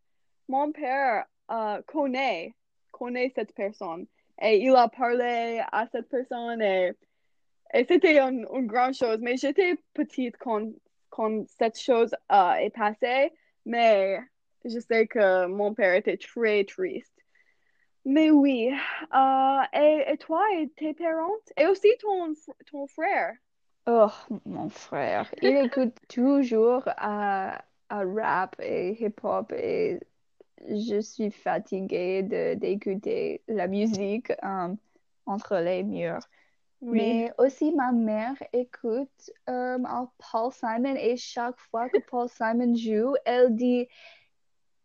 mon 0.48 0.72
père 0.72 1.26
euh, 1.52 1.82
connaît, 1.84 2.56
connaît 2.92 3.32
cette 3.36 3.54
personne 3.54 4.08
et 4.42 4.58
il 4.64 4.76
a 4.76 4.88
parlé 4.90 5.62
à 5.72 5.88
cette 5.92 6.10
personne 6.10 6.62
et, 6.62 6.94
et 7.74 7.86
c'était 7.86 8.20
une, 8.20 8.48
une 8.54 8.68
grande 8.68 8.94
chose. 8.94 9.20
Mais 9.22 9.38
j'étais 9.38 9.78
petite 9.94 10.38
quand, 10.38 10.68
quand 11.10 11.48
cette 11.50 11.80
chose 11.80 12.16
euh, 12.32 12.54
est 12.54 12.70
passée, 12.72 13.34
mais 13.66 14.20
je 14.66 14.80
sais 14.80 15.08
que 15.08 15.48
mon 15.48 15.74
père 15.74 15.96
était 15.96 16.18
très 16.18 16.64
triste. 16.66 17.14
Mais 18.06 18.32
oui, 18.32 18.70
euh, 19.14 19.62
et, 19.74 20.04
et 20.12 20.18
toi 20.18 20.44
et 20.56 20.70
tes 20.72 20.94
parents? 20.94 21.32
Et 21.58 21.68
aussi 21.68 21.88
ton, 22.00 22.34
ton 22.66 22.88
frère. 22.88 23.34
oh, 23.88 24.10
mon 24.46 24.70
frère. 24.70 25.34
Il 25.42 25.56
écoute 25.58 25.96
toujours 26.10 26.84
à, 26.98 27.64
à 27.90 28.04
rap 28.04 28.56
et 28.62 28.92
hip-hop 29.04 29.52
et 29.54 30.00
je 30.68 31.00
suis 31.02 31.32
fatiguée 31.32 32.24
de, 32.24 32.56
d'écouter 32.56 33.42
la 33.48 33.68
musique 33.68 34.32
um, 34.42 34.78
entre 35.26 35.58
les 35.58 35.84
murs. 35.84 36.22
Oui. 36.82 36.98
Mais 36.98 37.32
aussi 37.38 37.72
ma 37.74 37.92
mère 37.92 38.36
écoute 38.52 39.32
um, 39.48 39.86
à 39.86 40.12
Paul 40.18 40.52
Simon 40.52 40.96
et 40.98 41.16
chaque 41.16 41.58
fois 41.72 41.88
que 41.90 42.00
Paul 42.10 42.28
Simon 42.28 42.76
joue, 42.76 43.16
elle 43.26 43.56
dit 43.56 43.88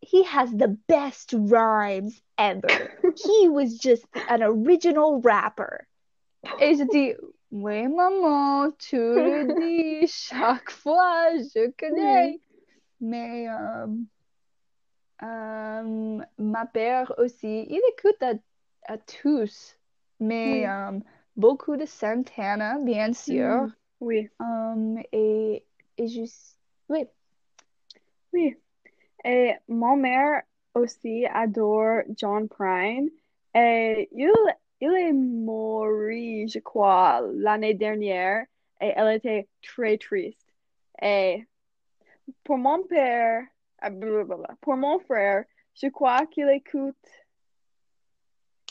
He 0.01 0.23
has 0.25 0.53
the 0.53 0.77
best 0.87 1.35
rhymes 1.35 2.23
ever. 2.38 2.93
He 3.17 3.49
was 3.49 3.79
just 3.79 4.07
an 4.29 4.43
original 4.43 5.21
rapper. 5.21 5.88
Et 6.61 6.77
je 6.77 6.85
dis 6.85 7.14
Oui, 7.51 7.88
maman, 7.88 8.71
tu 8.79 8.97
le 8.97 9.55
dis 9.61 10.07
chaque 10.07 10.71
fois, 10.71 11.37
je 11.37 11.73
connais. 11.77 12.41
Mais 13.01 13.49
um, 13.49 14.07
um, 15.23 16.25
ma 16.39 16.67
père 16.67 17.13
aussi, 17.19 17.67
il 17.69 17.81
écoute 17.93 18.23
à, 18.23 18.35
à 18.93 18.99
tous. 18.99 19.77
Mais 20.21 20.63
Oui. 20.63 20.67
um, 20.67 21.03
beaucoup 21.37 21.77
de 21.77 21.87
Santana, 21.87 22.79
bien 22.81 23.13
sûr. 23.13 23.65
Mm. 23.65 23.73
Oui, 24.01 24.31
Um, 24.41 24.99
et, 25.13 25.65
et 25.97 26.07
juste, 26.09 26.59
oui. 26.89 27.07
oui. 28.33 28.57
Et 29.25 29.55
ma 29.69 29.97
mère 29.97 30.43
aussi 30.75 31.27
adore 31.27 32.03
John 32.17 32.49
Prine. 32.49 33.11
Et 33.55 34.09
il, 34.13 34.31
il 34.81 34.93
est 34.95 35.13
mort, 35.13 35.87
je 35.87 36.59
crois, 36.61 37.21
l'année 37.35 37.75
dernière. 37.75 38.45
Et 38.81 38.93
elle 38.95 39.17
était 39.17 39.49
très 39.63 39.99
triste. 39.99 40.55
Et 41.03 41.47
pour 42.45 42.59
mon 42.59 42.85
père, 42.85 43.43
pour 44.61 44.77
mon 44.77 44.99
frère, 45.01 45.45
je 45.75 45.88
crois 45.88 46.27
qu'il 46.27 46.49
écoute, 46.49 46.97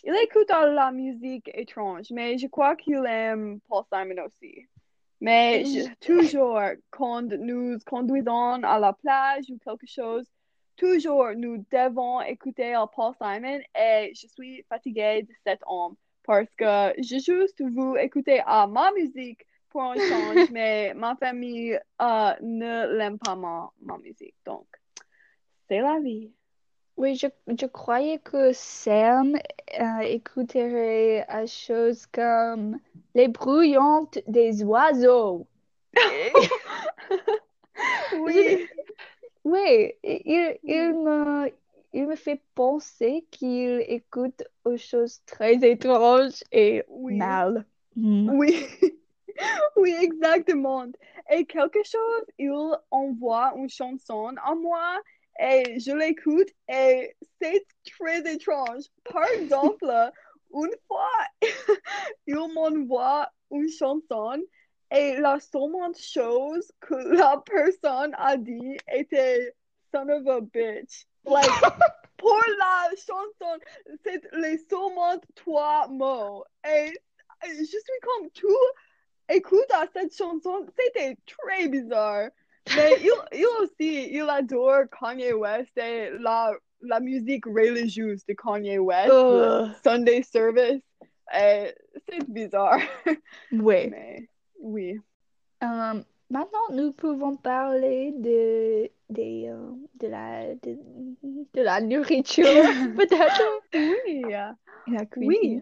il 0.03 0.15
écoute 0.23 0.49
la 0.49 0.91
musique 0.91 1.49
étrange, 1.53 2.07
mais 2.11 2.37
je 2.37 2.47
crois 2.47 2.75
qu'il 2.75 3.03
aime 3.07 3.59
Paul 3.67 3.83
Simon 3.91 4.23
aussi. 4.25 4.67
Mais 5.19 5.63
je- 5.65 5.95
toujours, 5.99 6.59
quand 6.91 7.23
nous 7.23 7.77
conduisons 7.85 8.61
à 8.63 8.77
la 8.79 8.93
plage 8.93 9.45
ou 9.49 9.57
quelque 9.57 9.87
chose, 9.87 10.27
toujours 10.75 11.29
nous 11.35 11.57
devons 11.71 12.21
écouter 12.21 12.75
Paul 12.95 13.13
Simon 13.19 13.59
et 13.75 14.11
je 14.13 14.27
suis 14.27 14.63
fatiguée 14.69 15.23
de 15.23 15.33
cet 15.43 15.61
homme 15.65 15.95
parce 16.23 16.53
que 16.55 16.93
je 17.01 17.17
juste 17.19 17.61
veux 17.61 17.97
écouter 17.99 18.41
à 18.45 18.67
ma 18.67 18.91
musique 18.91 19.43
pour 19.69 19.81
un 19.81 19.95
change, 19.95 20.49
mais 20.51 20.93
ma 20.93 21.15
famille 21.15 21.73
euh, 22.01 22.33
ne 22.41 22.95
l'aime 22.97 23.17
pas 23.17 23.35
ma, 23.35 23.71
ma 23.81 23.97
musique. 23.97 24.35
Donc, 24.45 24.67
c'est 25.67 25.81
la 25.81 25.99
vie. 25.99 26.31
Oui, 26.97 27.15
je, 27.15 27.27
je 27.47 27.65
croyais 27.67 28.17
que 28.17 28.51
Sam 28.53 29.35
euh, 29.79 29.99
écouterait 29.99 31.25
à 31.27 31.45
choses 31.45 32.07
comme 32.07 32.79
les 33.13 33.27
bruyantes 33.27 34.19
des 34.27 34.63
oiseaux. 34.63 35.47
Oui, 38.19 38.67
Oui, 39.43 39.93
il, 40.03 40.57
il 40.63 40.93
me, 40.93 41.51
il 41.93 42.07
me 42.07 42.15
fait 42.15 42.41
penser 42.53 43.25
qu'il 43.31 43.81
écoute 43.87 44.43
aux 44.65 44.75
choses 44.77 45.21
très 45.25 45.55
étranges 45.63 46.43
et 46.51 46.83
oui. 46.89 47.15
mal. 47.15 47.65
Mm. 47.95 48.29
Oui, 48.33 48.57
oui, 49.77 49.95
exactement. 50.01 50.85
Et 51.31 51.45
quelque 51.45 51.83
chose, 51.83 52.25
il 52.37 52.51
envoie 52.91 53.53
une 53.55 53.69
chanson 53.69 54.33
à 54.43 54.53
moi 54.55 54.99
et 55.39 55.79
je 55.79 55.91
l'écoute 55.91 56.49
et 56.67 57.15
c'est 57.41 57.65
très 57.85 58.33
étrange. 58.33 58.85
Par 59.03 59.25
exemple, 59.29 59.91
une 60.53 60.75
fois, 60.87 61.11
il 62.27 62.35
m'envoie 62.35 63.29
une 63.51 63.69
chanson 63.69 64.41
et 64.91 65.17
la 65.17 65.39
seule 65.39 65.95
chose 65.95 66.71
que 66.79 66.95
la 66.95 67.43
personne 67.45 68.15
a 68.17 68.37
dit 68.37 68.77
était 68.91 69.53
son 69.93 70.09
of 70.09 70.27
a 70.27 70.41
bitch. 70.41 71.05
Like, 71.25 71.49
pour 72.17 72.41
la 72.57 72.89
chanson, 72.95 73.59
c'est 74.03 74.23
les 74.33 74.57
seulement 74.69 75.19
trois 75.35 75.87
mots. 75.89 76.45
Et 76.65 76.93
je 77.43 77.63
suis 77.63 77.99
comme 78.01 78.29
tout 78.31 78.47
écoute 79.29 79.71
à 79.71 79.85
cette 79.93 80.15
chanson, 80.15 80.65
c'était 80.77 81.17
très 81.25 81.67
bizarre. 81.67 82.29
Mais 82.75 82.91
il, 83.01 83.11
il 83.33 83.45
aussi, 83.61 84.09
il 84.13 84.25
adore 84.29 84.83
Kanye 84.99 85.33
West 85.33 85.77
et 85.77 86.11
la, 86.19 86.53
la 86.81 86.99
musique 86.99 87.45
religieuse 87.45 88.25
de 88.25 88.33
Kanye 88.33 88.77
West. 88.79 89.11
Sunday 89.83 90.21
Service. 90.23 90.81
C'est 91.33 92.29
bizarre. 92.29 92.79
Oui. 93.51 93.89
Mais 93.89 94.29
oui. 94.61 94.99
Euh, 95.63 96.01
maintenant, 96.29 96.67
nous 96.71 96.91
pouvons 96.93 97.35
parler 97.35 98.11
de, 98.17 98.89
des, 99.09 99.47
euh, 99.49 99.71
de 99.95 100.07
la, 100.07 100.55
de, 100.55 100.77
de 101.53 101.61
la 101.61 101.81
nourriture, 101.81 102.45
peut-être. 102.97 103.41
Oui. 103.73 104.21
La 104.29 105.03
Oui. 105.17 105.61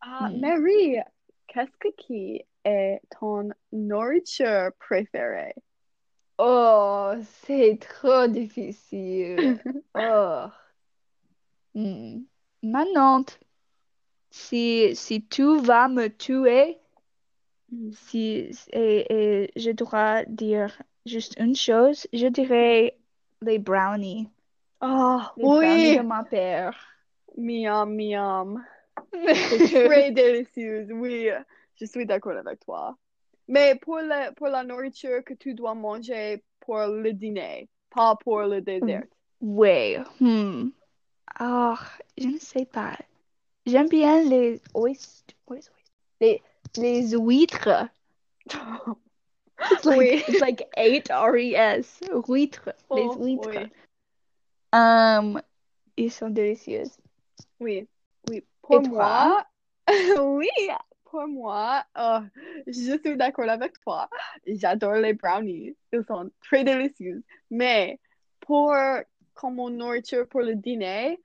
Ah, 0.00 0.30
Hmm. 0.30 0.40
Mary, 0.40 0.96
qu'est-ce 1.46 1.76
que 1.78 1.88
qui 1.96 2.42
est 2.64 3.00
ton 3.18 3.50
nourriture 3.72 4.70
préférée? 4.78 5.54
Oh, 6.42 7.14
c'est 7.44 7.78
trop 7.80 8.26
difficile. 8.26 9.62
Oh. 9.94 10.50
Hmm. 11.74 12.26
Maintenant, 12.62 13.38
si, 14.32 14.94
si 14.96 15.22
tu 15.28 15.60
vas 15.60 15.88
me 15.88 16.08
tuer, 16.08 16.80
Mm. 17.72 17.96
si, 18.08 18.50
et, 18.72 19.44
et 19.44 19.52
je 19.56 19.70
dois 19.70 20.24
dire 20.26 20.80
juste 21.06 21.36
une 21.38 21.54
chose, 21.56 22.06
je 22.12 22.26
dirais 22.26 22.98
les 23.42 23.58
brownies. 23.58 24.28
Ah, 24.80 25.32
Les 25.36 25.48
brownies 25.50 25.92
oui! 25.92 25.94
de 25.94 26.02
ma 26.02 26.24
père. 26.24 26.76
Miam, 27.36 27.96
miam. 27.96 28.64
C'est 29.48 29.62
très 29.62 30.12
délicieux, 30.12 30.86
oui. 30.92 31.28
Je 31.76 31.84
suis 31.86 32.06
d'accord 32.06 32.36
avec 32.36 32.60
toi. 32.60 32.96
Mais 33.48 33.74
pour, 33.76 33.96
le, 33.98 34.32
pour 34.34 34.48
la 34.48 34.62
nourriture 34.62 35.24
que 35.24 35.34
tu 35.34 35.54
dois 35.54 35.74
manger 35.74 36.42
pour 36.60 36.78
le 36.86 37.12
dîner, 37.12 37.68
pas 37.90 38.16
pour 38.16 38.40
le 38.42 38.60
dessert. 38.60 39.04
Ouais, 39.40 39.98
hmm. 40.20 40.68
Ah, 41.38 41.78
je 42.18 42.28
ne 42.28 42.38
sais 42.38 42.66
pas. 42.66 42.96
J'aime 43.66 43.88
bien 43.88 44.22
les 44.22 44.60
oysters. 44.74 45.36
Les, 46.20 46.42
les 46.76 47.10
huîtres. 47.16 47.88
It's 49.72 49.84
like, 49.84 49.98
Oui. 49.98 50.24
it's 50.26 50.40
like 50.40 50.62
eight 50.78 51.10
R-E-S. 51.10 52.00
Huîtres. 52.28 52.72
Les 52.94 53.02
Oh, 53.04 53.16
huîtres. 53.22 53.48
oui. 53.50 53.70
Um, 54.72 55.40
ils 55.96 56.10
sont 56.10 56.30
délicieuses. 56.30 56.96
Oui, 57.58 57.86
oui. 58.30 58.42
Pour 58.62 58.76
Et 58.82 58.88
moi, 58.88 59.44
oui, 60.18 60.48
pour 61.10 61.26
moi, 61.26 61.84
euh, 61.98 62.20
je 62.66 62.98
suis 63.02 63.16
d'accord 63.16 63.48
avec 63.48 63.80
toi. 63.80 64.08
J'adore 64.46 64.94
les 64.94 65.14
brownies. 65.14 65.76
Ils 65.92 66.04
sont 66.04 66.30
très 66.42 66.64
délicieux. 66.64 67.22
Mais 67.50 67.98
pour 68.40 68.74
comme 69.34 69.56
nourriture 69.70 70.28
pour 70.28 70.42
le 70.42 70.54
dîner, 70.54 71.18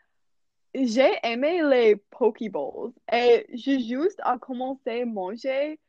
j'ai 0.73 1.11
aimé 1.23 1.61
les 1.63 1.95
Pokeballs. 1.95 2.93
Et 3.11 3.45
j'ai 3.53 3.79
juste 3.79 4.19
à 4.23 4.37
commencer 4.37 5.01
à 5.01 5.05
manger 5.05 5.79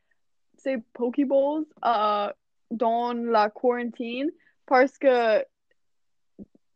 ces 0.56 0.78
Pokeballs 0.92 1.66
euh, 1.84 2.32
dans 2.70 3.12
la 3.12 3.50
quarantaine 3.50 4.30
parce 4.66 4.98
que 4.98 5.44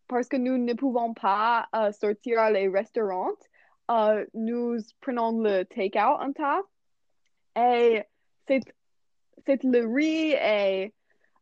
parce 0.08 0.28
que 0.28 0.36
nous 0.36 0.58
ne 0.58 0.74
pouvons 0.74 1.14
pas 1.14 1.68
euh, 1.74 1.92
sortir 1.92 2.40
à 2.40 2.50
les 2.50 2.68
restaurants. 2.68 3.30
Euh, 3.90 4.26
nous 4.34 4.76
prenons 5.00 5.40
le 5.40 5.62
take-out 5.64 6.20
en 6.20 6.32
tas. 6.32 6.62
Et 7.56 8.02
c'est 9.46 9.64
le 9.64 9.86
riz 9.86 10.32
et 10.32 10.92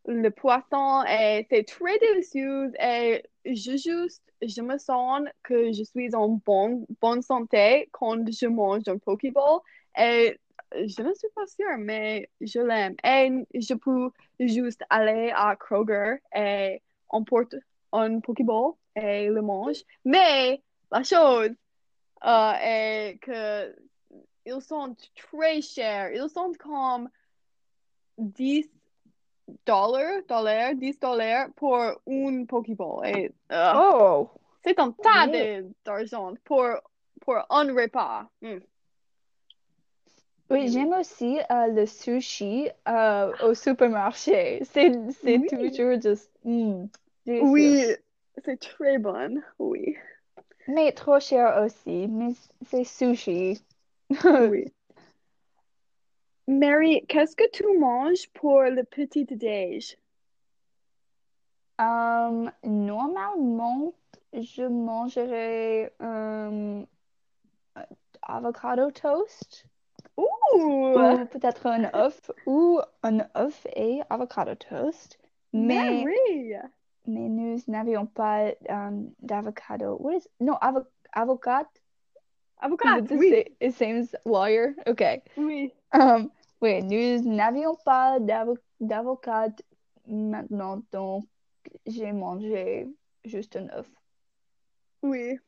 le 0.07 0.31
poisson 0.31 1.05
et 1.05 1.47
c'est 1.51 1.65
très 1.65 1.99
délicieux. 1.99 2.73
Et 2.81 3.23
je 3.45 3.77
juste 3.77 4.23
je 4.41 4.63
me 4.63 4.79
sens 4.79 5.23
que 5.43 5.73
je 5.73 5.83
suis 5.83 6.15
en 6.15 6.29
bonne 6.29 6.87
bonne 7.01 7.23
santé 7.23 7.89
quand 7.93 8.25
je 8.31 8.47
mange 8.47 8.83
un 8.87 8.99
Pokéball. 8.99 9.61
Et 9.99 10.39
je 10.73 11.03
ne 11.03 11.15
suis 11.15 11.29
pas 11.35 11.47
sûre 11.47 11.79
mais 11.79 12.31
je 12.41 12.61
l'aime. 12.61 12.95
Et 13.05 13.61
je 13.61 13.75
peux 13.75 14.11
juste 14.41 14.83
aller 14.91 15.33
à 15.35 15.57
Kroger 15.57 16.17
et 16.35 16.83
emporte 17.09 17.57
un 17.93 18.21
Pokéball 18.21 18.73
et 18.97 19.29
le 19.29 19.43
mange. 19.43 19.83
Mais 20.05 20.63
la 20.91 21.03
chose 21.03 21.51
euh, 22.25 22.53
est 22.61 23.19
que 23.21 23.75
ils 24.49 24.63
sont 24.63 24.97
très 25.15 25.61
chers 25.63 26.13
ils 26.13 26.29
sont 26.31 26.53
comme 26.59 27.09
10 28.19 28.69
dollars, 29.67 30.23
dollars, 30.29 30.75
10 30.75 30.99
dollars 30.99 31.49
pour 31.57 31.79
une 32.07 32.47
Pokéball. 32.47 33.07
Et, 33.07 33.33
euh, 33.53 33.73
Oh, 33.77 34.29
c'est 34.65 34.79
un 34.79 34.93
tas 34.93 35.27
de- 35.27 35.67
d'argent 35.85 36.35
pour, 36.45 36.67
pour 37.21 37.37
un 37.51 37.75
repas. 37.75 38.29
Mm. 38.43 38.59
oui, 40.51 40.69
j'aime 40.69 40.93
aussi 40.95 41.39
euh, 41.51 41.67
le 41.69 41.87
sushi 41.87 42.69
euh, 42.89 43.33
au 43.47 43.55
supermarché. 43.55 44.61
C'est, 44.65 44.93
c'est 45.23 45.39
Oui. 45.39 45.47
toujours 45.47 46.01
juste 46.01 46.33
mm, 46.45 46.87
délicieux. 47.27 47.49
Oui, 47.51 47.85
c'est 48.45 48.59
très 48.61 48.99
bon. 48.99 49.41
Oui, 49.59 49.97
Mais 50.67 50.93
trop 50.93 51.21
cher 51.21 51.63
aussi. 51.65 52.07
Mais 52.09 52.33
c'est 52.67 52.85
sushi. 52.85 53.63
oui. 54.51 54.73
Mary, 56.47 57.05
qu'est-ce 57.09 57.37
que 57.37 57.49
tu 57.51 57.65
manges 57.79 58.29
pour 58.33 58.63
le 58.63 58.83
petit 58.83 59.27
déj? 59.27 59.99
Um, 61.79 62.51
normalement, 62.65 63.93
je 64.33 64.63
mangerais 64.63 65.93
um, 66.01 66.87
avocado 68.23 68.91
toast 68.91 69.67
Ouh! 70.17 70.27
ou 70.55 71.27
peut-être 71.27 71.67
un 71.67 71.85
œuf 71.95 72.31
ou 72.47 72.81
un 73.03 73.21
œuf 73.37 73.67
et 73.77 74.01
avocado 74.11 74.55
toast. 74.55 75.19
Mais, 75.53 76.05
Mary! 76.05 76.55
mais 77.07 77.29
nous 77.29 77.59
n'avions 77.69 78.07
pas 78.07 78.53
um, 78.69 79.15
d'avocado. 79.21 79.97
What 80.01 80.17
is 80.17 80.29
no 80.41 80.59
avo 80.61 80.87
avocat? 81.15 81.67
Avocat, 82.61 82.99
Is 82.99 83.05
it 83.05 83.09
the 83.09 83.17
oui, 83.17 83.45
it 83.61 83.75
seems 83.75 84.15
lawyer? 84.25 84.75
Okay. 84.87 85.23
oui. 85.37 85.73
Um, 85.93 86.31
oui, 86.61 86.83
nous 86.83 87.23
n'avions 87.23 87.77
pas 87.85 88.19
d'avo- 88.21 88.59
d'avocat 88.81 89.49
maintenant, 90.07 90.83
donc 90.93 91.25
j'ai 91.87 92.13
mangé 92.13 92.89
juste 93.25 93.57
un 93.57 93.69
œuf. 93.71 93.89
Oui, 95.03 95.39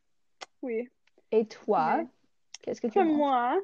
oui. 0.62 0.88
Et 1.32 1.46
toi, 1.46 1.96
Oui. 1.98 2.06
qu'est-ce 2.62 2.80
que 2.80 2.86
tu 2.86 2.98
manges? 2.98 3.16
moi, 3.16 3.60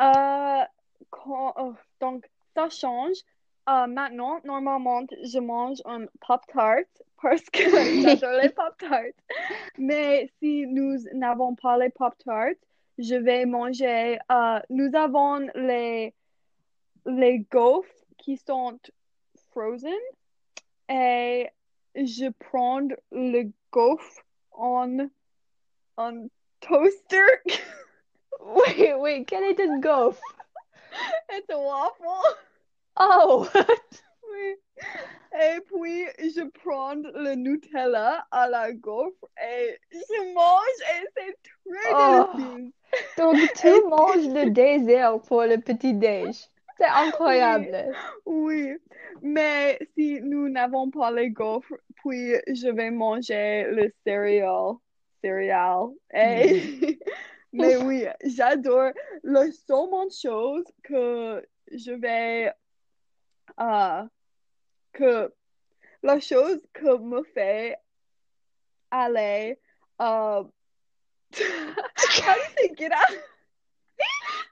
euh, 0.00 0.64
quand- 1.10 1.54
oh, 1.58 1.74
donc 2.00 2.28
ça 2.54 2.68
change. 2.70 3.16
Euh, 3.68 3.86
maintenant, 3.86 4.40
normalement, 4.44 5.02
je 5.22 5.38
mange 5.38 5.78
un 5.84 6.06
Pop-Tart 6.26 6.84
parce 7.22 7.48
que 7.50 7.62
j'adore 8.02 8.40
les 8.42 8.48
Pop-Tarts. 8.50 9.14
Mais 9.78 10.30
si 10.38 10.66
nous 10.66 10.96
n'avons 11.14 11.54
pas 11.54 11.78
les 11.78 11.90
Pop-Tarts, 11.90 12.56
je 12.98 13.14
vais 13.14 13.46
manger. 13.46 14.18
euh, 14.30 14.60
nous 14.70 14.94
avons 14.94 15.48
les, 15.54 16.14
les 17.06 17.38
gaufres 17.50 17.88
qui 18.18 18.36
sont 18.36 18.78
frozen 19.50 19.92
et 20.88 21.48
je 21.94 22.28
prends 22.38 22.86
le 23.10 23.50
gaufre 23.70 24.22
en, 24.52 25.08
en 25.96 26.26
toaster. 26.60 27.26
Wait, 28.40 28.94
wait, 28.94 29.24
quel 29.24 29.44
est 29.44 29.60
un 29.60 29.78
gaufre? 29.78 30.20
It's 31.30 31.48
a 31.48 31.56
waffle. 31.58 32.36
Oh! 32.96 33.48
Oui. 34.32 34.56
Et 35.40 35.60
puis, 35.60 36.04
je 36.30 36.48
prends 36.62 36.94
le 36.94 37.34
Nutella 37.34 38.26
à 38.30 38.48
la 38.48 38.72
gaufre 38.72 39.28
et 39.42 39.78
je 39.90 40.34
mange 40.34 40.80
et 40.94 41.06
c'est 41.16 41.36
très 41.42 41.94
Oh. 41.94 42.26
délicieux. 42.36 42.72
Donc 43.18 43.36
tu 43.60 43.88
manges 43.88 44.28
le 44.28 44.50
dessert 44.50 45.20
pour 45.22 45.42
le 45.44 45.58
petit 45.58 45.94
déj. 45.94 46.36
C'est 46.78 46.84
incroyable. 46.86 47.92
Oui, 48.26 48.72
mais 49.22 49.78
si 49.94 50.20
nous 50.22 50.48
n'avons 50.48 50.90
pas 50.90 51.10
les 51.10 51.30
gaufres, 51.30 51.74
puis 51.96 52.32
je 52.48 52.68
vais 52.68 52.90
manger 52.90 53.64
le 53.70 53.92
céréal. 54.04 54.74
Céréal. 55.22 55.88
Et... 56.12 56.98
mais 57.52 57.76
oui, 57.76 58.06
j'adore. 58.24 58.90
La 59.22 59.44
seule 59.52 60.10
chose 60.10 60.64
que 60.82 61.46
je 61.70 61.92
vais... 61.92 62.52
euh, 63.60 64.02
que 64.92 65.32
la 66.02 66.20
chose 66.20 66.60
que 66.72 66.98
me 66.98 67.22
fait 67.34 67.78
aller... 68.90 69.58
euh, 70.00 70.44
how 70.44 70.50
do 71.32 71.42
you 71.42 72.50
say 72.58 72.74
get 72.76 72.92
out? 72.92 73.08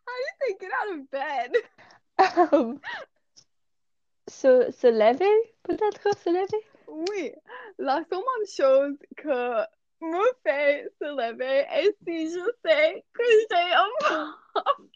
How 0.07 0.15
do 0.17 0.23
you 0.25 0.35
say 0.41 0.57
get 0.61 0.73
out 0.73 0.89
of 0.95 1.11
bed? 1.11 1.51
Um, 2.53 2.81
se, 4.29 4.71
se 4.71 4.87
lever, 4.87 5.55
peut-être 5.65 6.17
se 6.19 6.31
lever? 6.31 6.65
Oui, 6.87 7.33
la 7.79 8.03
seule 8.11 8.47
chose 8.47 8.99
que 9.17 9.65
me 10.01 10.33
fait 10.43 10.89
se 11.01 11.05
lever 11.05 11.67
est 11.71 11.97
si 12.05 12.31
je 12.31 12.51
sais 12.65 13.05
que 13.13 13.25
j'ai 13.51 13.73
un 13.73 13.91
pop. 14.01 14.91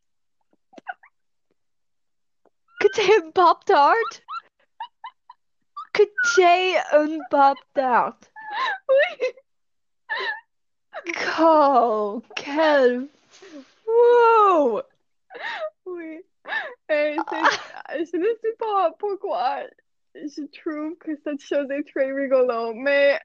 Que 2.80 2.88
t'es 2.88 3.16
un 3.16 3.30
Pop-Tart? 3.30 4.23
Que 5.94 6.02
t'es 6.34 6.76
un 6.92 7.18
Pop-Tart? 7.30 8.18
Oui, 8.88 9.28
Oh, 11.38 12.22
quel 12.36 13.08
fou! 13.84 14.80
oui. 15.86 16.20
Et 16.88 17.16
je 17.16 18.16
ne 18.16 18.26
sais 18.42 18.56
pas 18.58 18.92
pourquoi 18.98 19.64
je 20.14 20.42
trouve 20.60 20.96
que 20.98 21.16
cette 21.24 21.40
chose 21.40 21.70
est 21.70 21.88
très 21.92 22.12
rigolo, 22.12 22.74
mais 22.74 23.18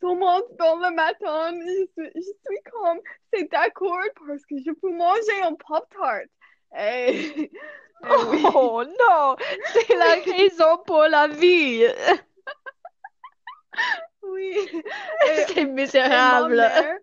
seulement 0.00 0.40
dans 0.58 0.76
le 0.76 0.94
matin, 0.94 1.52
je 1.54 1.86
suis, 1.92 2.10
je 2.14 2.20
suis 2.20 2.62
comme, 2.70 3.00
c'est 3.32 3.50
d'accord 3.50 3.98
parce 4.26 4.44
que 4.46 4.56
je 4.58 4.70
peux 4.72 4.90
manger 4.90 5.42
un 5.42 5.54
Pop-Tart. 5.54 6.22
Et, 6.78 7.50
oui. 8.02 8.42
Oh 8.54 8.84
non, 8.84 9.36
c'est 9.72 9.94
la 9.94 10.14
raison 10.14 10.78
pour 10.86 11.02
la 11.04 11.28
vie. 11.28 11.84
Oui. 14.22 14.54
C'est 15.46 15.56
et 15.58 15.66
ma 15.66 15.72
misérable. 15.72 16.56
mère, 16.56 16.98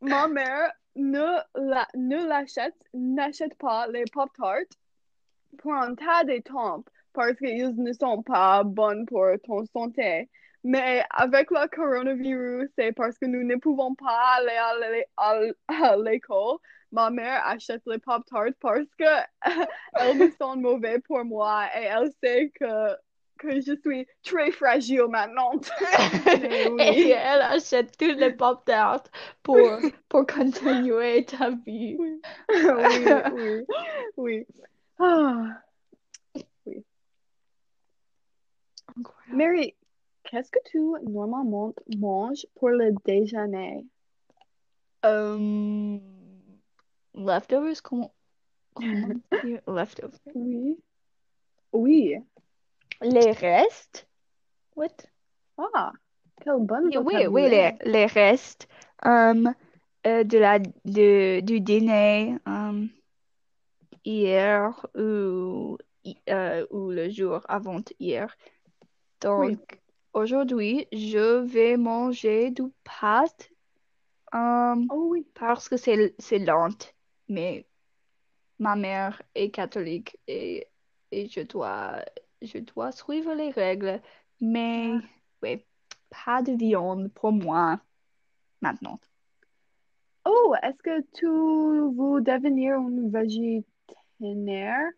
ma 0.00 0.28
mère 0.28 0.72
ne 0.96 1.38
la, 1.56 1.86
ne 1.94 2.26
l'achète, 2.26 2.74
n'achète 2.94 3.56
pas 3.58 3.86
les 3.88 4.04
Pop-Tarts 4.12 4.72
pour 5.58 5.74
un 5.74 5.94
tas 5.94 6.24
de 6.24 6.38
temps 6.38 6.84
parce 7.12 7.36
qu'ils 7.36 7.74
ne 7.76 7.92
sont 7.92 8.22
pas 8.22 8.62
bons 8.64 9.04
pour 9.06 9.26
ton 9.44 9.64
santé. 9.66 10.28
Mais 10.64 11.04
avec 11.10 11.50
le 11.50 11.68
coronavirus, 11.68 12.70
c'est 12.78 12.92
parce 12.92 13.18
que 13.18 13.26
nous 13.26 13.44
ne 13.44 13.56
pouvons 13.56 13.94
pas 13.94 14.36
aller 14.38 14.96
à 15.16 15.96
l'école. 15.98 16.58
Ma 16.94 17.10
mère 17.10 17.44
achète 17.44 17.82
les 17.86 17.98
Pop-Tarts 17.98 18.54
parce 18.60 18.86
que 18.96 19.04
elles 19.94 20.16
me 20.16 20.30
sont 20.40 20.54
mauvais 20.54 21.00
pour 21.00 21.24
moi 21.24 21.64
et 21.76 21.86
elle 21.86 22.12
sait 22.22 22.52
que, 22.54 22.94
que 23.36 23.60
je 23.60 23.74
suis 23.82 24.06
très 24.22 24.52
fragile 24.52 25.08
maintenant. 25.08 25.52
Oui. 26.70 26.80
Et 26.80 27.10
elle 27.10 27.42
achète 27.42 27.96
tous 27.98 28.16
les 28.16 28.32
pop-tarts 28.32 29.10
pour, 29.42 29.58
pour 30.08 30.24
continuer 30.24 31.24
ta 31.24 31.50
vie. 31.50 31.96
Oui, 31.98 32.20
oui, 32.48 33.06
oui, 33.34 33.66
oui. 34.16 34.46
Ah. 35.00 35.48
Incroyable. 38.96 39.36
Mary, 39.36 39.74
qu'est-ce 40.22 40.50
que 40.52 40.60
tu 40.64 40.78
normalement 41.10 41.74
manges 41.98 42.46
pour 42.54 42.68
le 42.68 42.92
déjeuner? 43.04 43.84
Euh, 45.04 45.98
leftovers, 47.14 47.80
comment, 47.82 48.12
comment 48.74 49.14
dire 49.42 49.60
leftovers? 49.66 50.20
Oui. 50.34 50.78
Oui. 51.72 52.16
Les 53.02 53.32
restes? 53.32 54.06
What? 54.76 55.06
Ah, 55.58 55.92
quelle 56.42 56.58
bonne 56.60 56.86
Oui, 56.86 56.96
oui, 57.04 57.26
oui, 57.26 57.48
les, 57.48 57.72
les 57.84 58.06
restes 58.06 58.68
euh, 59.04 59.44
euh, 60.06 60.24
de 60.24 60.38
la, 60.38 60.58
de, 60.58 61.40
du 61.40 61.60
dîner 61.60 62.36
euh, 62.48 62.86
hier 64.04 64.86
ou, 64.96 65.78
euh, 66.28 66.66
ou 66.70 66.90
le 66.90 67.08
jour 67.10 67.40
avant-hier. 67.48 68.36
Oui. 69.24 69.56
Donc, 69.56 69.80
aujourd'hui, 70.12 70.86
je 70.92 71.42
vais 71.42 71.76
manger 71.76 72.50
du 72.50 72.64
pâte 72.84 73.50
euh, 74.34 74.74
Oh 74.90 75.06
oui. 75.10 75.26
parce 75.34 75.68
que 75.68 75.76
c'est, 75.76 76.14
c'est 76.18 76.38
lent, 76.38 76.93
mais 77.28 77.66
ma 78.58 78.76
mère 78.76 79.22
est 79.34 79.50
catholique 79.50 80.18
et, 80.26 80.68
et 81.10 81.28
je 81.28 81.40
dois, 81.40 82.04
je 82.42 82.58
dois 82.58 82.92
suivre 82.92 83.34
les 83.34 83.50
règles. 83.50 84.00
Mais, 84.40 84.92
Ah. 84.94 85.00
oui, 85.42 85.64
pas 86.10 86.42
de 86.42 86.52
viande 86.52 87.08
pour 87.12 87.32
moi 87.32 87.80
maintenant. 88.60 89.00
Oh, 90.26 90.54
est-ce 90.62 90.82
que 90.82 91.00
tu 91.12 91.26
veux 91.26 92.20
devenir 92.22 92.76
un 92.78 93.08
végétarien? 93.10 94.90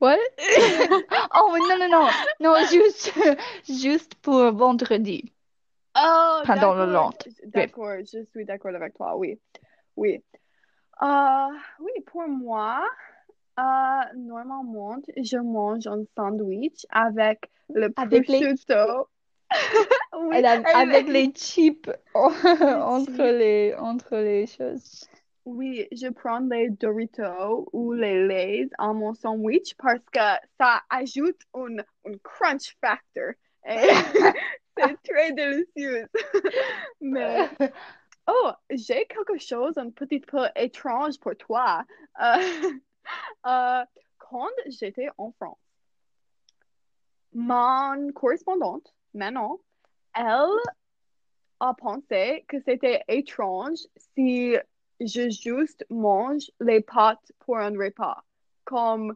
What? 0.00 0.18
Oh, 1.36 1.56
non, 1.58 1.78
non, 1.78 1.88
non, 1.88 2.10
non, 2.40 2.66
juste, 2.66 3.12
juste 3.68 4.14
pour 4.16 4.52
vendredi, 4.52 5.32
Oh, 5.96 6.40
pendant 6.44 6.74
le 6.74 6.86
d'accord. 6.86 6.86
lent. 6.86 7.10
je- 7.26 7.48
D'accord, 7.50 7.96
je 8.00 8.24
suis 8.30 8.44
d'accord 8.44 8.74
avec 8.74 8.94
toi, 8.94 9.16
oui. 9.16 9.38
Oui. 9.96 10.22
Euh, 11.02 11.48
oui, 11.80 11.92
pour 12.06 12.26
moi, 12.28 12.84
euh, 13.58 13.62
normalement, 14.16 14.96
je 15.16 15.36
mange 15.38 15.86
un 15.86 16.02
sandwich 16.16 16.84
avec 16.90 17.50
le 17.72 17.92
Avec 17.96 18.28
les-. 18.28 18.54
Oui, 20.16 20.36
avec 20.44 21.08
les- 21.08 21.32
chips 21.34 21.90
entre 22.14 23.22
les, 23.38 23.74
entre 23.78 24.16
les 24.16 24.46
choses. 24.46 25.08
Oui, 25.44 25.86
je 25.92 26.08
prends 26.08 26.38
les 26.40 26.70
Doritos 26.70 27.68
ou 27.72 27.92
les 27.92 28.26
Lay's 28.26 28.70
à 28.78 28.92
mon 28.92 29.12
sandwich 29.14 29.74
parce 29.76 30.00
que 30.10 30.46
ça 30.58 30.80
ajoute 30.88 31.38
un, 31.54 31.78
un 31.78 32.16
crunch 32.22 32.74
factor. 32.80 33.32
Et 33.68 33.76
c'est 34.76 35.02
très 35.02 35.32
délicieux. 35.32 36.08
Mais, 37.00 37.48
oh, 38.26 38.50
j'ai 38.70 39.06
quelque 39.06 39.38
chose 39.38 39.76
un 39.78 39.90
petit 39.90 40.20
peu 40.20 40.46
étrange 40.56 41.18
pour 41.18 41.36
toi. 41.36 41.84
Euh, 42.20 42.70
euh, 43.46 43.84
quand 44.18 44.50
j'étais 44.66 45.08
en 45.18 45.32
France, 45.32 45.58
mon 47.32 48.12
correspondante, 48.12 48.94
Manon, 49.12 49.60
elle 50.14 50.48
a 51.60 51.74
pensé 51.74 52.44
que 52.48 52.60
c'était 52.60 53.02
étrange 53.08 53.80
si 54.14 54.56
je 55.00 55.30
juste 55.30 55.84
mange 55.90 56.50
les 56.60 56.80
pâtes 56.80 57.32
pour 57.40 57.58
un 57.58 57.76
repas. 57.76 58.22
Comme, 58.64 59.14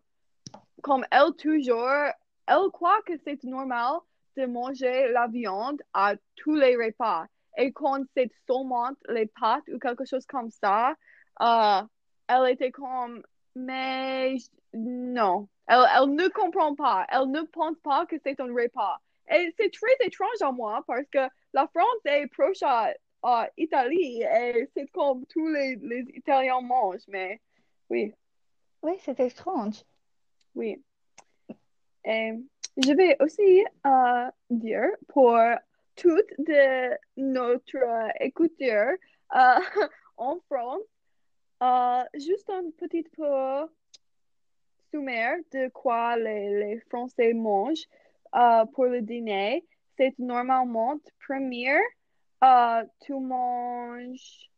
comme 0.82 1.06
elle 1.10 1.32
toujours, 1.36 2.12
elle 2.46 2.70
croit 2.72 3.00
que 3.02 3.14
c'est 3.24 3.42
normal 3.44 4.00
de 4.38 4.46
manger 4.46 5.08
la 5.12 5.26
viande 5.26 5.82
à 5.92 6.14
tous 6.36 6.54
les 6.54 6.76
repas. 6.76 7.26
Et 7.56 7.72
quand 7.72 8.02
c'est 8.16 8.30
seulement 8.46 8.90
les 9.08 9.26
pâtes 9.26 9.64
ou 9.74 9.78
quelque 9.78 10.04
chose 10.04 10.24
comme 10.26 10.50
ça, 10.50 10.94
euh, 11.42 11.82
elle 12.28 12.52
était 12.52 12.70
comme, 12.70 13.22
mais 13.56 14.36
non, 14.74 15.48
elle, 15.66 15.84
elle 15.96 16.14
ne 16.14 16.28
comprend 16.28 16.74
pas, 16.74 17.06
elle 17.10 17.30
ne 17.30 17.42
pense 17.42 17.76
pas 17.82 18.06
que 18.06 18.16
c'est 18.24 18.38
un 18.40 18.52
repas. 18.54 18.98
Et 19.30 19.52
c'est 19.58 19.72
très 19.72 20.06
étrange 20.06 20.40
à 20.40 20.52
moi 20.52 20.82
parce 20.86 21.06
que 21.10 21.26
la 21.52 21.66
France 21.66 22.02
est 22.04 22.28
proche 22.28 22.62
à, 22.62 22.92
à 23.22 23.48
Italie 23.56 24.22
et 24.22 24.70
c'est 24.74 24.86
comme 24.92 25.26
tous 25.26 25.48
les, 25.48 25.76
les 25.82 26.04
Italiens 26.14 26.60
mangent, 26.60 27.08
mais 27.08 27.40
oui, 27.90 28.14
Oui, 28.82 28.92
c'est 29.00 29.18
étrange. 29.20 29.82
oui. 30.54 30.82
Et 32.04 32.32
je 32.78 32.92
vais 32.92 33.16
aussi 33.20 33.64
euh, 33.86 34.30
dire 34.50 34.88
pour 35.08 35.36
toutes 35.96 36.32
de 36.38 36.96
notre 37.16 37.78
écouteurs 38.20 38.94
euh, 39.34 39.58
en 40.16 40.38
France, 40.48 40.82
euh, 41.62 42.04
juste 42.14 42.48
un 42.50 42.70
petit 42.70 43.02
peu 43.02 43.68
sommaire 44.92 45.38
de 45.52 45.68
quoi 45.68 46.16
les, 46.16 46.50
les 46.60 46.80
Français 46.88 47.32
mangent 47.34 47.88
pour 48.72 48.86
le 48.86 49.02
dîner. 49.02 49.64
C'est 49.96 50.16
normalement, 50.18 50.98
première, 51.26 51.82
tu 53.00 53.14
manges. 53.14 54.50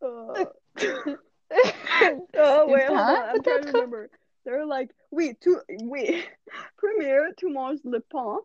Oh, 2.38 2.66
wait, 2.68 2.86
trying 2.86 3.42
to 3.42 3.42
peut-être? 3.42 3.66
remember. 3.72 4.10
They're 4.46 4.64
like, 4.64 4.92
oui, 5.10 5.36
tu, 5.40 5.56
oui. 5.82 6.22
Première, 6.76 7.34
tu 7.36 7.48
manges 7.48 7.80
le 7.84 7.98
pain, 7.98 8.38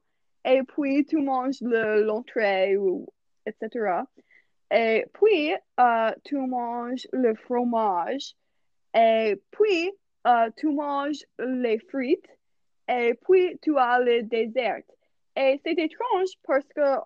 et 0.43 0.63
puis 0.63 1.05
tu 1.05 1.17
manges 1.17 1.61
le, 1.61 2.01
l'entrée, 2.03 2.75
etc. 3.45 4.01
Et 4.71 5.05
puis, 5.13 5.53
euh, 5.79 6.11
tu 6.23 6.37
manges 6.37 7.07
le 7.13 7.35
fromage, 7.35 8.33
et 8.95 9.39
puis, 9.51 9.91
euh, 10.25 10.49
tu 10.57 10.71
manges 10.71 11.23
les 11.37 11.77
frites, 11.77 12.29
et 12.89 13.13
puis 13.13 13.59
tu 13.61 13.77
as 13.77 13.99
le 13.99 14.23
dessert. 14.23 14.81
Et 15.35 15.61
c'est 15.63 15.77
étrange 15.77 16.29
parce 16.43 16.65
que 16.75 16.97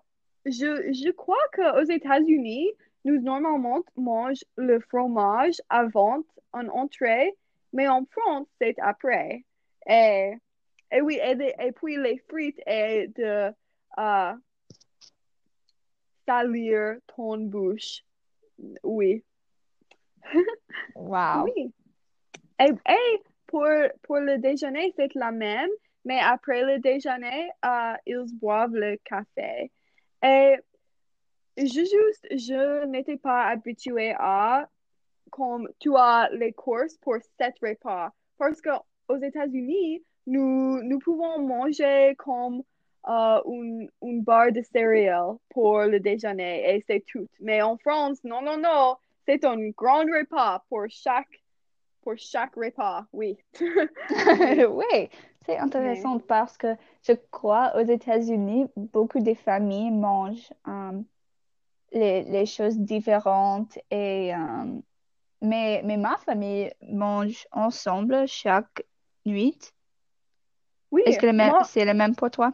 je, 0.46 0.94
je 0.94 1.12
crois 1.12 1.36
qu'aux 1.54 1.84
États-Unis, 1.84 2.72
nous 3.04 3.22
normalement 3.22 3.84
mange 3.98 4.44
le 4.56 4.80
fromage 4.80 5.62
avant 5.70 6.24
en 6.54 6.68
entrée, 6.70 7.36
mais 7.76 7.88
en 7.90 8.06
France, 8.06 8.48
c'est 8.60 8.80
après. 8.80 9.44
Et, 9.88 10.34
et 10.92 11.02
oui, 11.02 11.20
et, 11.22 11.36
de- 11.36 11.54
et 11.64 11.72
puis 11.74 11.98
les 11.98 12.18
frites 12.30 12.60
et 12.66 13.10
de 13.10 13.52
euh, 14.00 14.34
salir 16.26 16.96
ton 17.08 17.38
bouche. 17.38 18.02
Oui. 18.84 19.24
Wow. 20.96 21.44
Oui. 21.44 21.74
Et, 22.60 22.72
et 22.90 23.22
pour, 23.46 23.68
pour 24.04 24.18
le 24.20 24.38
déjeuner, 24.38 24.94
c'est 24.96 25.14
la 25.14 25.32
même, 25.32 25.70
mais 26.06 26.20
après 26.22 26.64
le 26.64 26.80
déjeuner, 26.80 27.50
euh, 27.66 27.94
ils 28.06 28.26
boivent 28.40 28.74
le 28.76 28.96
café. 29.04 29.70
Et 30.24 30.56
je 31.58 31.64
juste, 31.66 32.28
je 32.32 32.86
n'étais 32.86 33.18
pas 33.18 33.44
habituée 33.48 34.16
à 34.18 34.70
comme 35.36 35.68
tu 35.80 35.94
as 35.98 36.30
les 36.32 36.54
courses 36.54 36.98
pour 37.02 37.18
sept 37.38 37.56
repas. 37.62 38.12
Parce 38.38 38.62
que 38.62 38.70
aux 39.10 39.18
États-Unis, 39.18 40.02
nous, 40.28 40.82
nous 40.82 41.00
pouvons 41.00 41.40
manger 41.40 42.16
comme 42.18 42.64
euh, 43.10 43.42
une, 43.46 43.90
une 44.02 44.24
barre 44.24 44.54
de 44.54 44.62
céréales 44.62 45.36
pour 45.50 45.82
le 45.82 46.00
déjeuner 46.00 46.74
et 46.74 46.84
c'est 46.88 47.04
tout. 47.06 47.28
Mais 47.42 47.62
en 47.62 47.78
France, 47.78 48.20
non, 48.24 48.42
non, 48.42 48.58
non, 48.58 48.96
c'est 49.26 49.44
un 49.44 49.70
grand 49.72 50.06
repas 50.06 50.64
pour 50.70 50.86
chaque, 50.88 51.44
pour 52.02 52.14
chaque 52.16 52.56
repas, 52.56 53.06
oui. 53.12 53.38
Oui, 53.60 55.10
c'est 55.46 55.58
intéressant 55.58 56.18
parce 56.20 56.58
que 56.58 56.76
je 57.04 57.12
crois 57.32 57.74
aux 57.76 57.86
États-Unis, 57.86 58.68
beaucoup 58.78 59.20
de 59.20 59.34
familles 59.34 59.92
mangent 59.92 60.54
euh, 60.70 61.02
les, 61.92 62.24
les 62.24 62.46
choses 62.46 62.78
différentes 62.78 63.78
et 63.92 64.34
euh, 64.34 64.80
mais, 65.42 65.82
mais 65.86 65.98
ma 65.98 66.18
famille 66.18 66.72
mange 66.82 67.48
ensemble 67.52 68.28
chaque 68.28 68.84
nuit. 69.26 69.58
Oui, 70.92 71.04
Est-ce 71.06 71.18
que 71.18 71.32
moi, 71.42 71.64
c'est 71.64 71.86
le 71.86 71.94
même 71.94 72.16
pour 72.16 72.30
toi? 72.32 72.52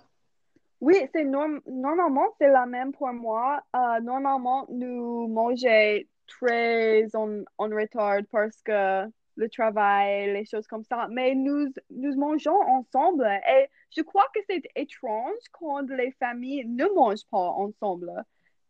oui, 0.81 0.95
c'est 1.13 1.23
norm- 1.25 1.61
normalement, 1.67 2.27
c'est 2.39 2.49
la 2.49 2.65
même 2.65 2.91
pour 2.91 3.11
moi. 3.13 3.63
Euh, 3.75 3.99
normalement, 4.01 4.65
nous 4.69 5.27
mangeons 5.27 5.99
très 6.27 7.05
en, 7.15 7.41
en 7.57 7.69
retard 7.69 8.21
parce 8.31 8.61
que 8.63 9.05
le 9.35 9.49
travail, 9.49 10.33
les 10.33 10.45
choses 10.45 10.67
comme 10.67 10.83
ça. 10.83 11.07
Mais 11.11 11.35
nous, 11.35 11.67
nous 11.91 12.15
mangeons 12.17 12.59
ensemble 12.61 13.25
et 13.47 13.67
je 13.95 14.01
crois 14.01 14.25
que 14.33 14.39
c'est 14.49 14.63
étrange 14.75 15.35
quand 15.51 15.81
les 15.89 16.11
familles 16.13 16.65
ne 16.67 16.85
mangent 16.95 17.25
pas 17.29 17.37
ensemble. 17.37 18.11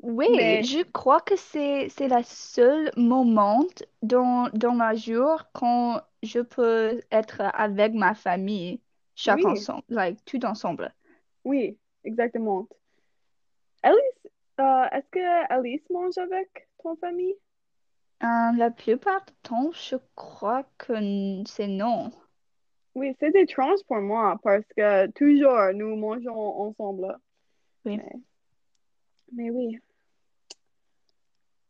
Oui, 0.01 0.27
Mais 0.27 0.63
je 0.63 0.83
crois 0.83 1.21
que 1.21 1.35
c'est 1.35 1.89
c'est 1.89 2.07
le 2.07 2.23
seul 2.23 2.91
moment 2.97 3.65
dans, 4.01 4.49
dans 4.53 4.73
la 4.73 4.95
jour 4.95 5.45
quand 5.53 6.01
je 6.23 6.39
peux 6.39 7.01
être 7.11 7.41
avec 7.53 7.93
ma 7.93 8.15
famille, 8.15 8.81
chaque 9.15 9.45
oui, 9.45 9.45
ensemble, 9.45 9.83
like, 9.89 10.23
tout 10.25 10.43
ensemble. 10.45 10.93
oui, 11.43 11.77
exactement. 12.03 12.67
Alice, 13.83 14.27
euh, 14.59 14.85
est-ce 14.91 15.07
que 15.11 15.53
Alice 15.53 15.87
mange 15.91 16.17
avec 16.17 16.67
ton 16.83 16.95
famille? 16.95 17.35
Euh, 18.23 18.51
la 18.57 18.71
plupart 18.71 19.23
du 19.25 19.33
temps, 19.43 19.71
je 19.73 19.95
crois 20.15 20.63
que 20.79 20.93
n- 20.93 21.43
c'est 21.45 21.67
non. 21.67 22.11
Oui, 22.95 23.15
c'est 23.19 23.35
étrange 23.35 23.79
pour 23.87 23.97
moi 24.01 24.39
parce 24.43 24.63
que 24.77 25.07
toujours 25.11 25.73
nous 25.73 25.95
mangeons 25.95 26.35
ensemble. 26.61 27.17
Oui. 27.85 27.97
Mais, 27.97 28.11
mais 29.31 29.49
oui. 29.49 29.79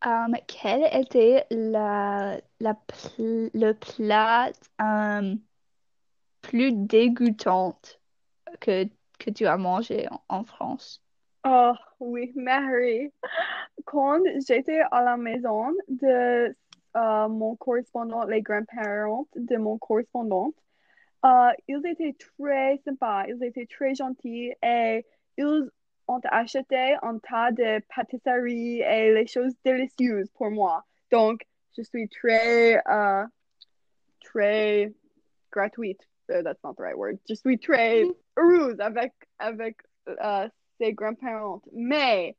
Euh, 0.06 0.34
quel 0.48 0.84
était 1.00 1.46
la, 1.52 2.40
la 2.60 2.74
pl- 2.74 3.52
le 3.54 3.74
plat 3.74 4.52
euh, 4.82 5.36
plus 6.42 6.72
dégoûtant 6.74 7.80
que, 8.62 8.86
que 9.20 9.32
tu 9.32 9.48
as 9.48 9.58
mangé 9.58 10.08
en, 10.30 10.44
France? 10.46 11.04
Oh 11.46 11.74
oui, 12.00 12.32
Mary. 12.36 13.12
Quand 13.86 14.22
j'étais 14.48 14.82
à 14.92 15.04
la 15.04 15.18
maison 15.18 15.72
de 15.90 16.56
euh, 16.98 17.30
mon 17.30 17.56
correspondant, 17.58 18.26
les 18.26 18.42
grands-parents 18.42 19.28
de 19.36 19.58
mon 19.58 19.78
correspondant, 19.80 20.54
euh, 21.26 21.52
ils 21.68 21.86
étaient 21.88 22.16
très 22.38 22.80
sympas, 22.86 23.26
ils 23.28 23.44
étaient 23.44 23.68
très 23.68 23.96
gentils 23.96 24.54
et 24.64 25.06
ils 25.38 25.70
ont 26.12 26.22
acheté 26.26 26.96
un 27.02 27.18
tas 27.20 27.52
de 27.52 27.82
pâtisseries 27.96 28.82
et 28.82 29.14
les 29.14 29.28
choses 29.28 29.54
délicieuses 29.64 30.30
pour 30.32 30.52
moi. 30.52 30.86
Donc, 31.12 31.42
je 31.78 31.84
suis 31.84 32.08
très, 32.10 32.82
euh, 32.88 33.26
très 34.24 34.94
gratuite. 35.52 36.02
Uh, 36.30 36.42
that's 36.42 36.64
not 36.64 36.76
the 36.78 36.82
right 36.82 36.98
word. 36.98 37.20
Je 37.28 37.36
suis 37.36 37.58
très 37.58 38.04
heureuse 38.38 38.80
avec, 38.80 39.14
avec 39.40 39.78
euh, 40.08 40.48
ses 40.80 40.94
grands-parents. 40.94 41.62
Mais 41.74 42.38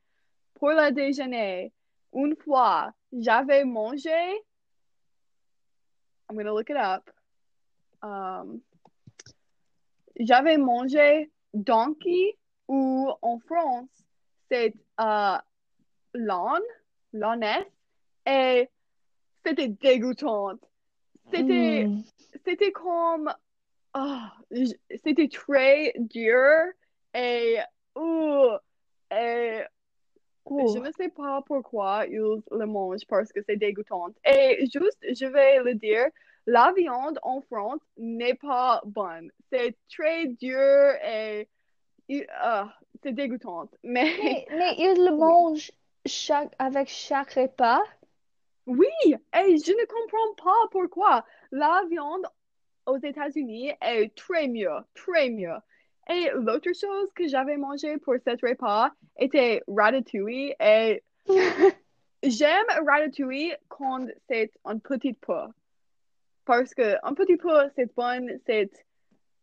pour 0.54 0.70
le 0.70 0.90
déjeuner, 0.92 1.72
une 2.14 2.36
fois, 2.36 2.92
j'avais 3.12 3.64
mangé, 3.64 4.10
I'm 6.28 6.36
gonna 6.36 6.52
look 6.52 6.70
it 6.70 6.76
up. 6.76 7.10
Um, 8.02 8.62
j'avais 10.18 10.56
mangé 10.56 11.30
donkey 11.52 12.36
ou 12.68 13.10
en 13.22 13.38
France, 13.40 13.88
c'est 14.50 14.74
euh, 15.00 15.36
l'âne, 16.14 16.62
l'ânesse, 17.12 17.66
et 18.26 18.68
c'était 19.44 19.68
dégoûtant. 19.68 20.58
C'était, 21.32 21.86
Hmm. 21.86 22.02
c'était 22.44 22.72
comme, 22.72 23.32
j- 24.50 24.76
c'était 25.04 25.28
très 25.28 25.92
dur 25.98 26.48
et, 27.14 27.58
ouh, 27.96 28.48
et 29.10 29.62
je 29.64 29.68
Oh. 30.44 30.78
ne 30.80 30.90
sais 30.92 31.08
pas 31.08 31.40
pourquoi 31.46 32.04
ils 32.06 32.18
le 32.50 32.66
mangent 32.66 33.06
parce 33.06 33.32
que 33.32 33.40
c'est 33.46 33.56
dégoûtant. 33.56 34.08
Et 34.24 34.66
juste, 34.72 34.98
je 35.02 35.26
vais 35.26 35.62
le 35.62 35.74
dire, 35.74 36.06
la 36.46 36.72
viande 36.76 37.18
en 37.22 37.40
France 37.42 37.80
n'est 37.96 38.34
pas 38.34 38.82
bonne. 38.84 39.30
C'est 39.52 39.76
très 39.88 40.26
dur 40.26 40.58
et 41.04 41.48
ah, 42.30 42.72
c'est 43.02 43.12
dégoûtant. 43.12 43.68
Mais 43.82 44.12
Mais, 44.22 44.46
mais 44.56 44.74
ils 44.78 45.04
le 45.04 45.16
mangent 45.16 45.72
chaque, 46.06 46.52
avec 46.58 46.88
chaque 46.88 47.32
repas. 47.32 47.82
Oui, 48.66 48.86
et 49.06 49.56
je 49.58 49.72
ne 49.72 49.86
comprends 49.86 50.44
pas 50.44 50.68
pourquoi 50.70 51.24
la 51.50 51.82
viande 51.90 52.26
aux 52.86 52.98
États-Unis 52.98 53.72
est 53.80 54.14
très 54.14 54.48
mieux, 54.48 54.78
très 54.94 55.30
mieux. 55.30 55.56
Et 56.10 56.30
l'autre 56.34 56.72
chose 56.72 57.08
que 57.14 57.28
j'avais 57.28 57.56
mangé 57.56 57.96
pour 57.98 58.14
cet 58.24 58.40
repas 58.42 58.90
était 59.18 59.62
ratatouille 59.68 60.54
et 60.60 61.02
j'aime 62.22 62.66
ratatouille 62.86 63.54
quand 63.68 64.06
c'est 64.28 64.52
un 64.64 64.78
petit 64.78 65.14
peu. 65.14 65.42
Parce 66.44 66.74
que 66.74 66.96
un 67.04 67.14
petit 67.14 67.36
peu, 67.36 67.70
c'est 67.76 67.94
bon, 67.94 68.28
c'est, 68.46 68.70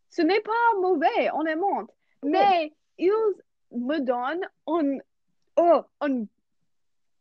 ce 0.10 0.21
n'est 0.21 0.41
pas 0.41 0.79
mauvais, 0.82 1.29
honnêtement. 1.34 1.88
Mais 2.23 2.73
ils 2.97 3.12
me 3.71 3.99
donnent 3.99 4.47
un, 4.67 4.97
oh, 5.58 5.82
un, 6.01 6.23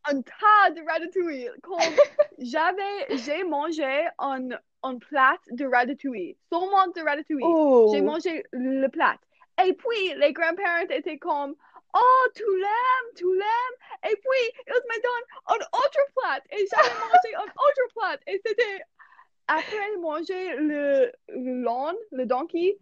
un 0.05 0.21
tas 0.21 0.71
de 0.71 0.81
ratatouille. 0.85 1.49
Comme 1.61 1.79
j'avais, 2.39 3.17
j'ai 3.17 3.43
mangé 3.43 4.07
un, 4.17 4.49
un 4.83 4.97
plat 4.97 5.37
de 5.51 5.65
ratatouille, 5.65 6.37
seulement 6.51 6.87
de 6.87 7.01
ratatouille. 7.01 7.91
J'ai 7.93 8.01
Oh. 8.01 8.03
mangé 8.03 8.43
le 8.51 8.87
plat. 8.87 9.17
Et 9.65 9.73
puis, 9.73 10.13
les 10.15 10.31
grands-parents 10.33 10.87
étaient 10.89 11.17
comme, 11.17 11.53
oh, 11.93 12.27
tu 12.35 12.43
l'aimes, 12.43 13.13
tu 13.15 13.25
l'aimes. 13.25 14.09
Et 14.09 14.15
puis, 14.15 14.61
ils 14.67 14.73
me 14.73 15.01
donnent 15.03 15.29
un 15.47 15.77
autre 15.77 15.99
plat. 16.15 16.39
Et 16.51 16.65
j'avais 16.71 16.89
mangé 16.99 17.35
un 17.35 17.43
autre 17.43 17.93
plat. 17.93 18.17
Et 18.27 18.41
c'était, 18.45 18.81
après 19.47 19.97
manger 19.99 20.55
le, 20.57 21.11
le 21.29 21.63
l'âne, 21.63 21.95
le 22.11 22.25
donkey, 22.25 22.77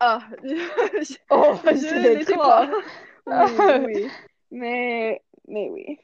ah, 0.00 0.28
je, 0.42 1.16
Oh, 1.30 1.54
je 1.64 1.96
n'étais 1.98 2.24
trop. 2.24 2.42
pas. 2.42 2.70
Oui, 3.26 3.74
oui. 3.78 4.16
Mais, 4.50 5.22
mais 5.48 5.70
oui. 5.70 5.98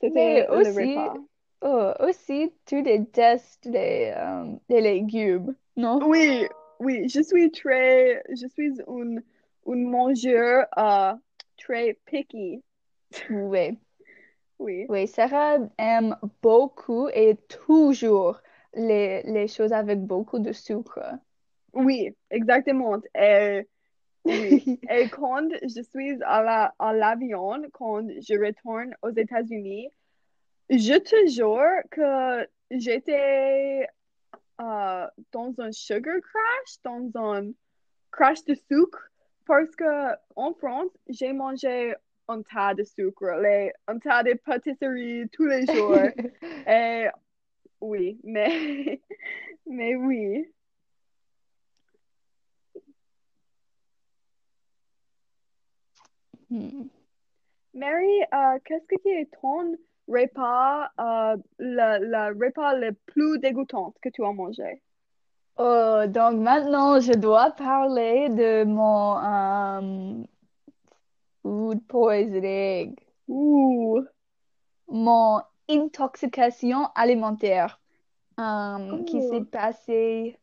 C'était 0.00 0.46
le 0.50 0.58
aussi, 0.58 0.70
repas. 0.70 1.20
oh, 1.62 1.92
aussi, 2.00 2.52
tu 2.66 2.82
détestes 2.82 3.64
les, 3.66 4.12
euh, 4.16 4.56
les 4.68 4.80
légumes, 4.80 5.54
non? 5.76 6.00
Oui, 6.00 6.46
oui, 6.80 7.08
je 7.08 7.22
suis 7.22 7.50
très, 7.50 8.22
je 8.30 8.46
suis 8.48 8.78
une, 8.88 9.22
une 9.66 9.88
mangeur 9.90 10.66
euh, 10.78 11.14
très 11.56 11.94
picky. 12.06 12.62
Oui, 13.30 13.78
Oui, 14.58 14.86
oui, 14.88 15.08
Sarah 15.08 15.58
aime 15.78 16.16
beaucoup 16.42 17.08
et 17.08 17.36
toujours 17.48 18.40
les, 18.74 19.22
les 19.24 19.48
choses 19.48 19.72
avec 19.72 20.00
beaucoup 20.00 20.38
de 20.38 20.52
sucre. 20.52 21.00
Oui, 21.72 22.14
exactement. 22.30 23.00
Et 23.14 23.66
oui, 24.24 24.80
et 24.90 25.08
quand 25.08 25.48
je 25.62 25.82
suis 25.82 26.22
à 26.22 26.42
la, 26.42 26.74
à 26.78 26.92
l'avion, 26.92 27.62
quand 27.72 28.06
je 28.08 28.38
retourne 28.38 28.94
aux 29.02 29.10
États-Unis, 29.10 29.88
je 30.70 30.98
te 30.98 31.26
jure 31.30 31.82
que 31.90 32.48
j'étais 32.70 33.88
euh, 34.60 35.06
dans 35.32 35.54
un 35.58 35.72
sugar 35.72 36.16
crash, 36.20 36.76
dans 36.84 37.10
un 37.16 37.52
crash 38.10 38.44
de 38.44 38.54
sucre, 38.54 39.08
parce 39.46 39.74
que 39.74 40.14
en 40.36 40.54
France, 40.54 40.90
j'ai 41.08 41.32
mangé 41.32 41.94
un 42.28 42.42
tas 42.42 42.74
de 42.74 42.84
sucre, 42.84 43.40
les, 43.40 43.72
un 43.88 43.98
tas 43.98 44.22
de 44.22 44.34
pâtisseries 44.34 45.28
tous 45.32 45.46
les 45.46 45.66
jours. 45.66 45.96
Et 46.68 47.08
oui, 47.80 48.20
mais, 48.22 49.00
mais 49.66 49.96
oui. 49.96 50.46
Hmm. 56.52 56.88
Mary, 57.72 58.20
euh, 58.34 58.58
qu'est-ce 58.66 58.84
que 58.86 59.08
est 59.08 59.30
ton 59.40 59.74
repas, 60.06 60.90
euh, 61.00 61.36
le, 61.58 62.04
le 62.04 62.44
repas 62.44 62.74
le 62.74 62.92
plus 63.06 63.38
dégoûtant 63.38 63.94
que 64.02 64.10
tu 64.10 64.22
as 64.22 64.32
mangé? 64.32 64.82
Oh, 65.56 66.02
donc 66.06 66.40
maintenant, 66.40 67.00
je 67.00 67.14
dois 67.14 67.52
parler 67.52 68.28
de 68.28 68.64
mon 68.64 69.16
euh, 69.18 70.24
food 71.42 71.86
poisoning, 71.86 72.96
Ouh, 73.28 74.04
mon 74.88 75.40
intoxication 75.70 76.88
alimentaire. 76.94 77.80
qui 79.06 79.22
s'est 79.22 79.44
passé 79.44 80.38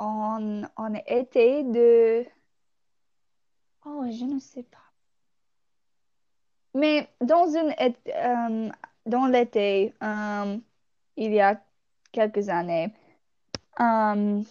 en, 0.00 0.62
en 0.76 0.94
été 0.94 1.62
de... 1.62 2.26
Oh, 3.84 4.04
je 4.10 4.24
ne 4.24 4.40
sais 4.40 4.64
pas. 4.64 4.85
Mais 6.76 7.08
dans 7.22 7.46
une, 7.48 7.74
euh, 7.80 8.70
dans 9.06 9.26
l'été, 9.26 9.94
euh, 10.02 10.58
il 11.16 11.32
y 11.32 11.40
a 11.40 11.58
quelques 12.12 12.50
années, 12.50 12.92
euh, 13.80 14.42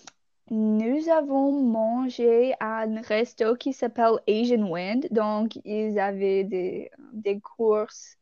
nous 0.49 1.09
avons 1.09 1.51
mangé 1.61 2.55
à 2.59 2.81
un 2.81 3.01
resto 3.01 3.55
qui 3.55 3.73
s'appelle 3.73 4.17
Asian 4.27 4.67
Wind. 4.67 5.07
Donc, 5.11 5.57
ils 5.65 5.99
avaient 5.99 6.43
des, 6.43 6.89
des 7.13 7.39
courses 7.39 8.17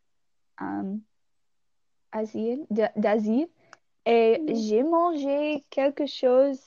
d'Asie. 2.97 3.49
Et 4.06 4.39
Mhm. 4.39 4.56
j'ai 4.56 4.84
mangé 4.84 5.66
quelque 5.70 6.06
chose. 6.06 6.60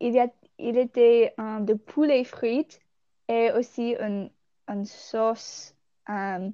il 0.00 0.14
y 0.14 0.20
a, 0.20 0.28
il 0.58 0.76
était 0.78 1.34
de 1.38 1.74
poulet 1.74 2.24
frites 2.24 2.80
et 3.28 3.52
aussi 3.52 3.96
une, 4.00 4.30
une 4.70 4.84
sauce 4.84 5.74
euh, 6.08 6.50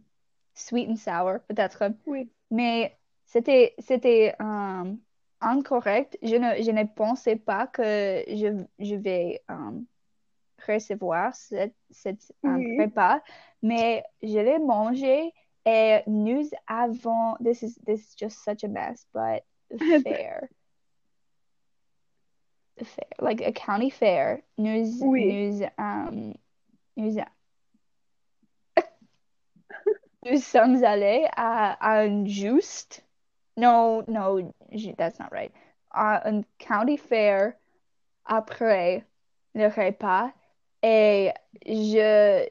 sweet 0.55 0.89
and 0.89 0.97
sour, 0.97 1.41
peut-être. 1.49 1.85
Oui. 2.07 2.31
Mais 2.51 2.97
c'était, 3.25 3.75
c'était 3.79 4.35
euh, 4.41 4.95
incorrect. 5.41 6.19
Je 6.23 6.37
ne, 6.37 6.63
je 6.63 6.71
ne 6.71 6.85
pensais 6.85 7.37
pas 7.37 7.67
que 7.67 8.25
je, 8.29 8.65
je 8.79 8.95
vais 8.97 9.43
euh, 9.51 9.81
recevoir 10.67 11.35
cette, 11.35 11.75
cette 11.91 12.33
Oui. 12.43 12.79
repas, 12.79 13.21
mais 13.63 14.03
je 14.23 14.39
l'ai 14.39 14.59
mangé 14.59 15.33
et 15.65 16.01
nous 16.07 16.49
avons, 16.67 17.37
this 17.43 17.63
is, 17.63 17.77
this 17.85 18.01
is 18.01 18.15
just 18.17 18.43
such 18.45 18.65
a 18.65 18.69
mess, 18.69 19.07
but 19.13 19.43
fair, 20.05 20.49
fair, 22.83 23.09
like 23.21 23.41
a 23.41 23.53
county 23.53 23.91
fair, 23.91 24.43
nous, 24.57 25.03
Oui. 25.03 25.27
nous, 25.27 25.67
um, 25.79 26.35
nous, 26.97 27.19
nous 30.31 30.39
sommes 30.39 30.83
allés 30.85 31.27
à, 31.37 31.73
à 31.81 32.03
un 32.03 32.27
juste, 32.27 33.05
no, 33.57 34.03
no, 34.09 34.53
that's 34.99 35.19
not 35.19 35.31
right, 35.33 35.53
à 35.91 36.29
un 36.29 36.43
county 36.59 36.97
fair 36.97 37.55
après 38.25 39.05
le 39.55 39.67
repas 39.69 40.33
et 40.83 41.33
je, 41.67 42.47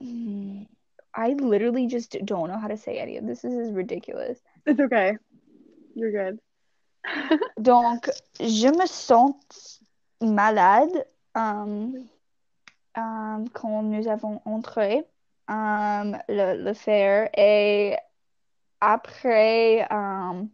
I 0.00 1.34
literally 1.34 1.86
just 1.86 2.16
don't 2.24 2.48
know 2.48 2.58
how 2.58 2.68
to 2.68 2.76
say 2.76 2.98
any 2.98 3.16
of 3.16 3.26
this. 3.26 3.42
This 3.42 3.54
is 3.54 3.70
ridiculous. 3.70 4.38
It's 4.66 4.80
okay. 4.80 5.16
You're 5.94 6.10
good. 6.10 6.40
Donc, 7.60 8.10
je 8.40 8.68
me 8.68 8.86
sens 8.86 9.80
malade 10.20 11.06
euh, 11.36 11.90
euh, 12.96 13.44
quand 13.52 13.82
nous 13.82 14.08
avons 14.08 14.40
entré 14.44 15.04
euh, 15.50 16.12
le, 16.28 16.62
le 16.64 16.74
fair 16.74 17.28
et 17.36 17.96
après, 18.80 19.86
euh, 19.90 20.44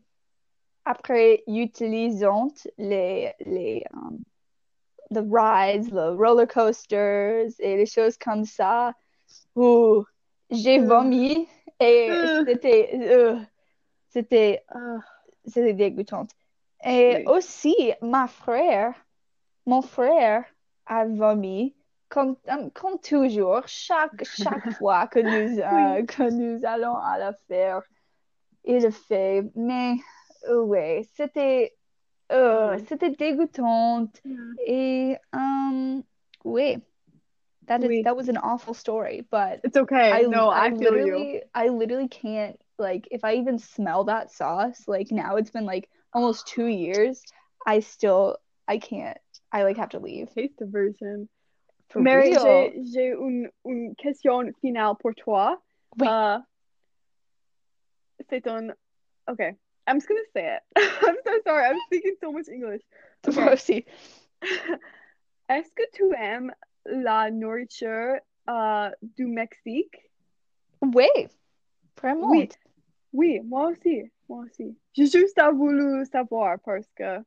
après 0.85 1.43
utilisant 1.47 2.49
les, 2.79 3.33
les 3.41 3.85
the 5.11 5.23
rides, 5.23 5.93
les 5.93 6.09
roller 6.17 6.47
coasters 6.47 7.49
et 7.59 7.77
les 7.77 7.87
choses 7.87 8.17
comme 8.17 8.45
ça, 8.45 8.93
ouh, 9.57 10.05
j'ai 10.51 10.79
vomi 10.79 11.49
et 11.81 12.27
c'était 12.47 12.91
c'était 14.09 14.65
c'était 15.45 15.75
dégoûtant. 15.75 16.27
Et 16.85 17.19
Oui. 17.19 17.25
aussi, 17.27 17.93
ma 18.03 18.27
frère, 18.27 18.95
mon 19.67 19.83
frère 19.83 20.45
a 20.87 21.05
vomi, 21.07 21.75
comme, 22.11 22.37
comme 22.75 22.99
toujours, 23.01 23.67
chaque, 23.69 24.25
chaque 24.25 24.69
fois 24.79 25.07
que 25.09 25.21
nous, 25.21 25.59
euh, 25.61 26.05
que 26.07 26.31
nous 26.31 26.65
allons 26.67 26.97
à 26.97 27.19
la 27.19 27.33
faire, 27.49 27.83
il 28.65 28.83
le 28.83 28.91
fait. 28.91 29.45
Mais, 29.57 29.97
ouais, 30.51 31.09
c'était, 31.15 31.77
euh, 32.33 32.79
c'était 32.89 33.11
dégoûtant. 33.11 34.09
Et, 34.67 35.17
um, 35.33 36.03
oui, 36.45 36.79
that 37.67 37.83
is, 37.85 37.89
Oui. 37.89 38.03
that 38.03 38.17
was 38.17 38.29
an 38.29 38.37
awful 38.39 38.75
story, 38.75 39.23
but 39.31 39.61
It's 39.65 39.77
okay. 39.77 40.13
I, 40.13 40.23
no, 40.23 40.49
I, 40.49 40.67
I 40.67 40.71
feel 40.71 40.97
you. 40.97 41.05
literally, 41.05 41.43
I 41.55 41.69
literally 41.69 42.09
can't 42.09 42.61
like 42.79 43.09
if 43.11 43.25
I 43.25 43.35
even 43.37 43.59
smell 43.59 44.05
that 44.05 44.31
sauce, 44.33 44.89
like 44.89 45.11
now 45.13 45.37
it's 45.37 45.51
been 45.51 45.67
like 45.67 45.89
almost 46.15 46.47
two 46.49 46.67
years, 46.67 47.23
I 47.67 47.81
still 47.81 48.39
I 48.69 48.79
can't. 48.79 49.19
I 49.53 49.65
like 49.65 49.77
have 49.77 49.91
to 49.91 49.99
leave. 49.99 50.33
Taste 50.35 50.55
the 50.59 50.67
version. 50.67 51.29
For 51.91 52.01
Mary, 52.01 52.33
j'ai 52.93 53.09
une, 53.09 53.51
une 53.65 53.95
question 53.97 54.43
finale 54.61 54.95
pour 55.01 55.13
toi. 55.17 55.61
Oui. 55.99 56.07
Uh, 56.07 56.39
c'est 58.29 58.47
un. 58.47 58.73
Okay, 59.29 59.57
I'm 59.89 59.97
just 59.97 60.09
gonna 60.09 60.21
say 60.33 60.57
it. 60.57 60.63
I'm 61.03 61.17
so 61.25 61.33
sorry. 61.45 61.65
I'm 61.65 61.79
speaking 61.87 62.15
so 62.21 62.31
much 62.31 62.49
English. 62.49 62.83
Okay. 63.27 63.41
Moi 63.41 63.53
aussi. 63.53 63.85
Est-ce 65.51 65.73
que 65.75 65.83
tu 65.93 66.15
aimes 66.17 66.53
la 66.87 67.29
nourriture 67.31 68.21
euh, 68.49 68.91
du 69.03 69.27
Mexique? 69.27 70.11
Oui, 70.81 71.09
vraiment. 72.01 72.31
Oui. 72.31 72.49
Oui, 73.13 73.41
moi 73.41 73.71
aussi. 73.71 74.05
Moi 74.29 74.45
aussi. 74.45 74.77
J'ai 74.93 75.07
juste 75.07 75.41
voulu 75.55 76.07
savoir 76.07 76.59
parce 76.65 76.87
que. 76.97 77.19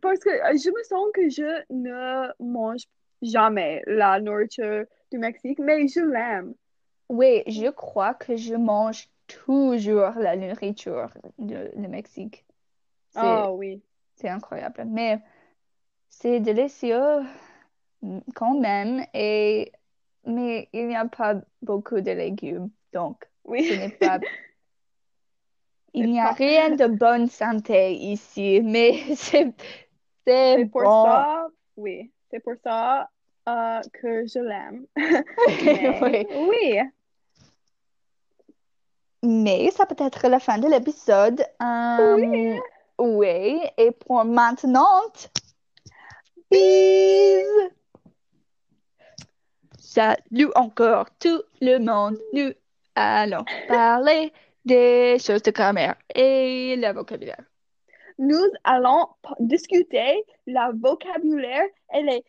Parce 0.00 0.20
que 0.20 0.30
euh, 0.30 0.56
je 0.56 0.70
me 0.70 0.82
sens 0.84 1.10
que 1.12 1.28
je 1.28 1.64
ne 1.70 2.32
mange 2.38 2.84
jamais 3.22 3.82
la 3.86 4.20
nourriture 4.20 4.84
du 5.10 5.18
Mexique, 5.18 5.58
mais 5.60 5.88
je 5.88 6.00
l'aime. 6.00 6.54
Oui, 7.10 7.42
je 7.46 7.68
crois 7.70 8.14
que 8.14 8.36
je 8.36 8.54
mange 8.54 9.10
toujours 9.26 10.12
la 10.16 10.36
nourriture 10.36 11.12
de, 11.38 11.70
de 11.76 11.86
Mexique. 11.88 12.46
Ah 13.14 13.50
oui. 13.52 13.82
c'est 14.16 14.28
incroyable. 14.28 14.84
Mais 14.86 15.20
c'est 16.10 16.40
délicieux 16.40 17.20
mm, 18.02 18.20
quand 18.34 18.58
même. 18.60 19.04
Et 19.14 19.72
mais 20.26 20.68
il 20.72 20.88
n'y 20.88 20.96
a 20.96 21.06
pas 21.08 21.36
beaucoup 21.62 22.00
de 22.00 22.10
légumes, 22.12 22.70
donc 22.92 23.30
ce 23.58 23.74
Oui. 23.74 23.74
n'est 23.74 23.90
pas. 23.90 24.20
Il 25.94 26.10
n'y 26.10 26.20
a 26.20 26.28
pas- 26.28 26.32
rien 26.32 26.70
de 26.76 26.86
bonne 26.86 27.26
santé 27.28 27.94
ici, 27.94 28.60
mais 28.62 28.92
c'est 29.16 29.54
c'est 30.26 30.58
C'est 30.58 30.66
pour 30.70 30.82
bon. 30.82 30.90
ça, 30.92 31.48
oui, 31.76 32.12
c'est 32.30 32.40
pour 32.40 32.54
ça 32.62 33.08
euh, 33.48 33.80
que 33.92 34.26
je 34.26 34.38
l'aime. 34.38 34.86
Oui. 36.02 36.26
oui. 36.30 36.80
Mais 39.22 39.70
ça 39.70 39.84
peut 39.84 40.02
être 40.02 40.28
la 40.28 40.40
fin 40.40 40.58
de 40.58 40.68
l'épisode. 40.68 41.44
Oui. 41.60 42.56
Euh, 42.56 42.58
oui, 42.98 43.60
et 43.76 43.90
pour 43.92 44.24
maintenant, 44.24 45.02
bis! 46.50 47.44
Salut 49.78 50.50
encore 50.54 51.06
tout 51.18 51.42
le 51.60 51.78
monde. 51.78 52.18
Nous 52.32 52.52
allons 52.94 53.44
parler 53.68 54.32
des 54.64 55.16
choses 55.18 55.42
de 55.42 55.50
grammaire 55.50 55.96
et 56.14 56.76
le 56.76 56.92
vocabulaire. 56.92 57.49
Nous 58.20 58.46
allons 58.64 59.08
discuter 59.38 60.24
la 60.46 60.72
vocabulaire 60.74 61.66
et 61.94 62.02
les 62.02 62.22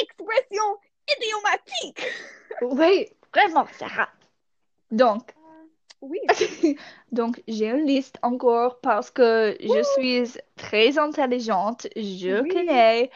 expressions 0.00 0.76
idiomatiques. 1.06 2.06
Oui, 2.62 3.08
vraiment, 3.34 3.66
Sarah. 3.78 4.08
Donc, 4.90 5.34
Oui. 6.00 6.18
donc 7.12 7.42
j'ai 7.46 7.66
une 7.68 7.84
liste 7.86 8.18
encore 8.22 8.80
parce 8.80 9.10
que 9.10 9.54
je 9.60 9.82
suis 9.98 10.40
très 10.56 10.96
intelligente, 10.98 11.86
je 11.94 12.40
Oui. 12.40 12.48
connais, 12.48 13.10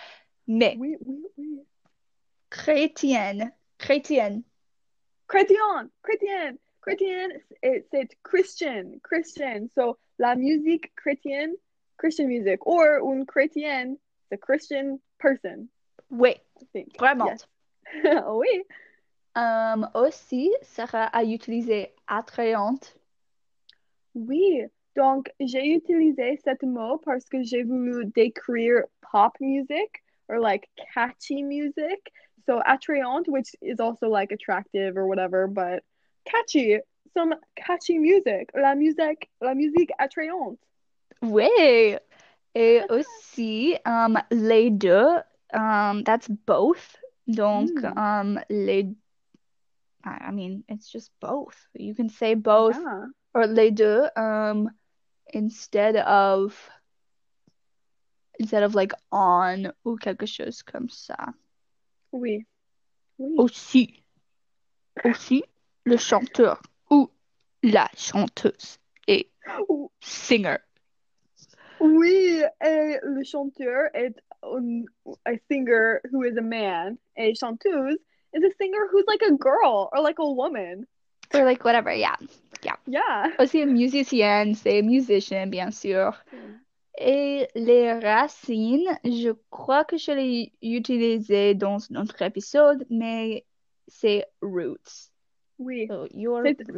mais 0.47 0.77
Oui, 0.79 0.97
oui, 1.07 1.25
oui. 1.39 1.61
chrétienne, 2.51 3.53
chrétienne, 3.79 4.43
Chrétien, 5.29 5.89
chrétien, 6.03 6.57
chrétien, 6.83 7.29
c'est 7.63 7.87
c'est 7.91 8.09
Christian, 8.23 8.99
Christian. 9.03 9.67
So, 9.75 9.97
la 10.19 10.35
musique 10.37 10.95
chrétienne, 10.95 11.55
Christian 12.03 12.27
music. 12.27 12.67
Or, 12.67 13.01
un 13.01 13.25
chrétien, 13.25 13.97
the 14.33 14.37
Christian 14.37 14.99
person, 15.21 15.69
oui, 16.11 16.35
I 16.61 16.65
think. 16.73 16.97
vraiment. 16.99 17.29
Yes. 17.29 17.47
oui. 18.27 18.65
Euh, 19.37 19.87
aussi, 19.95 20.53
Sarah 20.63 21.09
a 21.13 21.23
utilisé 21.23 21.95
attrayante. 22.09 22.97
Oui, 24.15 24.65
donc 24.97 25.31
j'ai 25.41 25.75
utilisé 25.75 26.39
ce 26.45 26.67
mot 26.67 26.99
parce 26.99 27.25
que 27.27 27.43
j'ai 27.43 27.63
voulu 27.63 28.05
décrire 28.07 28.83
pop 29.01 29.33
music 29.41 30.03
or 30.29 30.41
like 30.41 30.69
catchy 30.93 31.43
music. 31.43 32.13
So 32.47 32.61
attrayant, 32.67 33.29
which 33.29 33.55
is 33.63 33.79
also 33.79 34.09
like 34.09 34.33
attractive 34.33 34.97
or 34.97 35.07
whatever, 35.07 35.47
but 35.47 35.85
catchy. 36.25 36.81
some 37.15 37.35
catchy 37.57 37.99
music, 37.99 38.51
la 38.55 38.75
musique, 38.75 39.29
la 39.41 39.55
musique 39.55 39.91
attrayante. 40.01 40.59
Ouais. 41.23 41.99
Et 42.55 42.83
aussi, 42.91 43.77
um, 43.87 44.19
les 44.31 44.71
deux, 44.71 45.23
um, 45.55 46.03
that's 46.05 46.29
both. 46.47 46.97
Donc, 47.27 47.71
Mm. 47.83 47.97
um, 47.99 48.41
les, 48.51 48.95
I 50.05 50.29
I 50.29 50.33
mean, 50.33 50.65
it's 50.69 50.91
just 50.91 51.13
both. 51.21 51.57
You 51.75 51.95
can 51.95 52.09
say 52.09 52.35
both 52.35 52.77
Yeah. 52.77 53.07
or 53.35 53.47
les 53.47 53.71
deux, 53.71 54.09
um, 54.17 54.69
instead 55.33 55.97
of, 55.97 56.55
instead 58.39 58.65
of 58.65 58.75
like 58.75 58.93
on 59.13 59.73
ou 59.85 59.97
quelque 59.97 60.27
chose 60.27 60.63
comme 60.63 60.89
ça. 60.89 61.33
Oui. 62.13 62.45
Oui. 63.19 63.35
Aussi, 63.39 64.05
aussi, 65.05 65.43
le 65.85 65.97
chanteur 65.97 66.61
ou 66.91 67.09
la 67.63 67.89
chanteuse 67.97 68.79
et 69.07 69.31
Ou- 69.69 69.91
singer. 70.01 70.59
Oui, 71.83 72.43
et 72.65 72.99
le 73.03 73.25
chanteur 73.25 73.91
est 73.95 74.15
un, 74.43 74.85
a 75.27 75.37
singer 75.51 76.01
who 76.11 76.23
is 76.23 76.37
a 76.39 76.43
man, 76.43 76.97
et 77.17 77.35
chanteuse 77.35 77.99
is 78.35 78.45
a 78.45 78.51
singer 78.57 78.87
who's 78.91 79.05
like 79.09 79.23
a 79.23 79.33
girl 79.33 79.91
or 79.93 80.01
like 80.01 80.19
a 80.19 80.31
woman. 80.31 80.87
Or 81.35 81.45
like 81.45 81.65
whatever, 81.65 81.93
yeah. 81.93 82.17
Yeah. 82.87 83.31
Aussi, 83.39 83.67
musicienne, 83.67 84.55
c'est 84.55 84.83
musicien, 84.83 85.51
bien 85.51 85.73
sûr. 85.73 86.13
Et 86.99 87.49
les 87.57 87.93
racines, 87.93 88.87
je 89.05 89.33
crois 89.51 89.85
que 89.85 89.97
je 89.97 90.13
l'ai 90.13 90.53
utilisé 90.63 91.55
dans 91.55 91.79
notre 91.91 92.23
épisode, 92.23 92.85
mais 92.91 93.45
c'est 93.89 94.27
roots. 94.41 95.11
Oui. 95.59 95.87
So, 95.89 96.07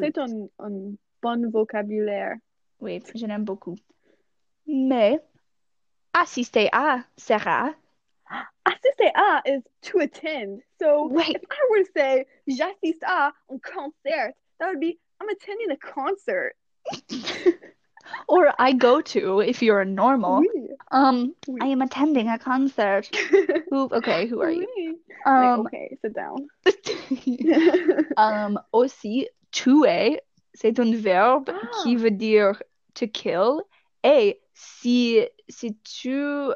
c'est 0.01 0.19
un, 0.19 0.49
un 0.61 0.95
bon 1.21 1.51
vocabulaire. 1.51 2.37
Oui, 2.81 3.03
je 3.15 3.27
l'aime 3.27 3.45
beaucoup. 3.45 3.77
Mais 4.67 5.19
assister 6.15 6.69
à 6.73 7.05
sera. 7.17 7.75
Assister 8.65 9.11
à 9.15 9.43
is 9.47 9.62
to 9.83 9.99
attend. 9.99 10.61
So 10.81 11.07
Wait, 11.09 11.37
if 11.37 11.43
I 11.51 11.57
were 11.71 11.83
to 11.85 11.91
say 11.97 12.25
j'assiste 12.49 13.03
à 13.03 13.33
un 13.51 13.59
concert, 13.61 14.33
that 14.59 14.69
would 14.69 14.81
be 14.81 14.99
I'm 15.21 15.29
attending 15.29 15.71
a 15.71 15.77
concert. 15.77 16.55
or 18.29 18.53
I 18.59 18.73
go 18.73 19.01
to 19.01 19.41
if 19.41 19.62
you're 19.62 19.81
a 19.81 19.85
normal. 19.87 20.41
Oui. 20.41 20.69
Um, 20.91 21.35
Oui. 21.49 21.61
I 21.62 21.67
am 21.69 21.83
attending 21.83 22.29
a 22.29 22.39
concert. 22.39 23.09
Who, 23.71 23.89
okay, 23.93 24.27
who 24.27 24.41
are 24.43 24.51
you? 24.51 24.67
Oui. 24.77 24.95
Like, 25.27 25.59
Um, 25.59 25.61
okay, 25.67 25.97
sit 26.03 26.15
down. 26.15 26.49
um, 28.17 28.59
aussi, 28.73 29.27
tuer, 29.53 30.21
c'est 30.55 30.79
un 30.79 30.93
verbe 30.95 31.49
Ah. 31.51 31.69
qui 31.83 31.97
veut 31.97 32.11
dire 32.11 32.61
to 32.95 33.07
kill. 33.07 33.62
Et 34.05 34.39
si, 34.55 35.27
si 35.49 35.75
tu, 35.83 36.53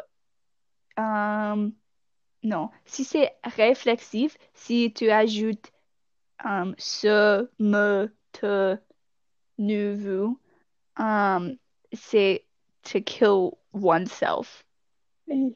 um, 0.96 1.72
non, 2.42 2.70
si 2.86 3.04
c'est 3.04 3.34
réflexif, 3.44 4.38
si 4.54 4.92
tu 4.92 5.10
ajoutes 5.10 5.70
um, 6.44 6.74
ce, 6.78 7.48
me, 7.58 8.08
te, 8.32 8.78
vous, 9.58 10.38
um, 10.96 11.58
c'est 11.92 12.44
to 12.84 13.00
kill 13.00 13.58
oneself. 13.72 14.64
Oui. 15.26 15.54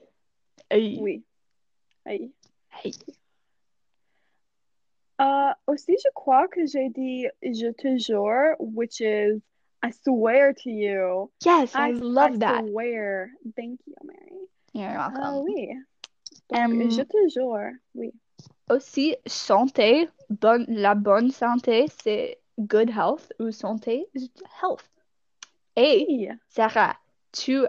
Oui. 0.70 1.22
Oui. 2.06 2.32
Uh, 5.18 5.54
aussi, 5.68 5.96
je 6.02 6.08
crois 6.14 6.48
que 6.48 6.66
j'ai 6.66 6.88
dit 6.88 7.28
je 7.42 7.70
te 7.72 7.96
jure, 7.96 8.56
which 8.58 9.00
is 9.00 9.40
I 9.82 9.90
swear 9.90 10.52
to 10.52 10.70
you. 10.70 11.30
Yes, 11.44 11.74
I 11.74 11.88
I, 11.88 11.90
love 11.92 12.34
I 12.34 12.38
that. 12.38 12.64
swear. 12.68 13.30
Thank 13.56 13.80
you, 13.86 13.94
Mary. 14.04 14.48
You're 14.72 14.96
Ah 14.96 15.10
welcome. 15.10 15.44
oui. 15.44 15.74
Donc, 16.48 16.58
Um, 16.58 16.90
je 16.90 17.02
te 17.02 17.28
jure, 17.28 17.72
oui. 17.94 18.12
Aussi, 18.70 19.16
santé, 19.26 20.08
bonne, 20.30 20.64
la 20.68 20.94
bonne 20.94 21.30
santé, 21.30 21.86
c'est 22.02 22.38
good 22.58 22.90
health 22.90 23.32
ou 23.38 23.50
santé, 23.50 24.06
health. 24.62 24.88
Et 25.76 26.04
Oui. 26.08 26.28
Sarah, 26.48 26.96
tu 27.32 27.64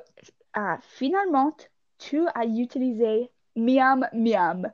as 0.54 0.78
finalement, 0.82 1.56
tu 1.98 2.28
as 2.36 2.46
utilisé 2.46 3.32
miam 3.56 4.08
miam. 4.14 4.72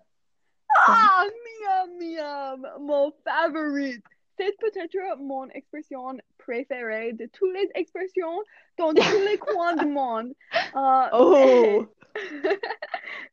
Ah, 0.87 1.23
miam, 1.59 1.97
miam, 1.99 2.67
mon 2.79 3.11
favorite. 3.23 4.03
C'est 4.37 4.55
peut-être 4.59 5.17
mon 5.19 5.47
expression 5.49 6.17
préférée 6.49 7.13
de 7.13 7.27
toutes 7.27 7.53
les 7.53 7.69
expressions 7.75 8.41
dans 8.77 8.91
tous 8.93 9.19
les 9.29 9.37
coins 9.47 9.75
du 9.75 9.85
monde. 9.85 10.33
Uh, 10.73 11.09
Oh. 11.13 11.85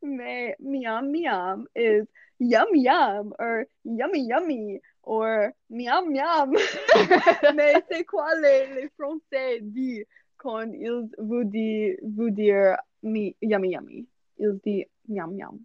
mais, 0.02 0.54
mais 0.60 0.80
miam, 0.84 1.10
miam 1.10 1.66
is 1.74 2.04
yum, 2.38 2.68
yum, 2.74 3.32
or 3.38 3.64
yummy, 3.84 4.26
yummy, 4.28 4.80
or 5.02 5.52
miam, 5.70 6.12
miam. 6.12 6.52
mais 7.54 7.82
c'est 7.90 8.04
quoi 8.04 8.34
les, 8.38 8.66
les 8.74 8.88
Français 8.98 9.60
disent 9.62 10.04
quand 10.36 10.70
ils 10.72 11.08
vous 11.18 11.44
disent, 11.44 11.96
vous 12.02 12.30
dire 12.30 12.76
mi, 13.02 13.34
yummy, 13.40 13.70
yummy? 13.70 14.06
Ils 14.38 14.60
disent 14.62 14.86
miam, 15.08 15.34
miam. 15.34 15.58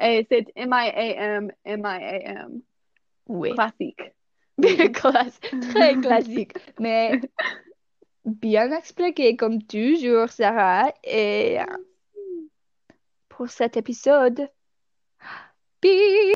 Et 0.00 0.26
c'est 0.30 0.46
M-I-A-M, 0.56 1.52
M-I-A-M. 1.62 2.62
Oui, 3.28 3.52
Classique. 3.52 4.00
Classe- 4.92 5.40
très 5.72 5.96
classique, 5.96 6.52
mais 6.78 7.20
bien 8.24 8.70
expliqué 8.76 9.36
comme 9.36 9.62
toujours, 9.62 10.28
Sarah. 10.28 10.92
Et 11.04 11.58
pour 13.28 13.48
cet 13.48 13.76
épisode, 13.76 14.48
bye! 15.82 16.20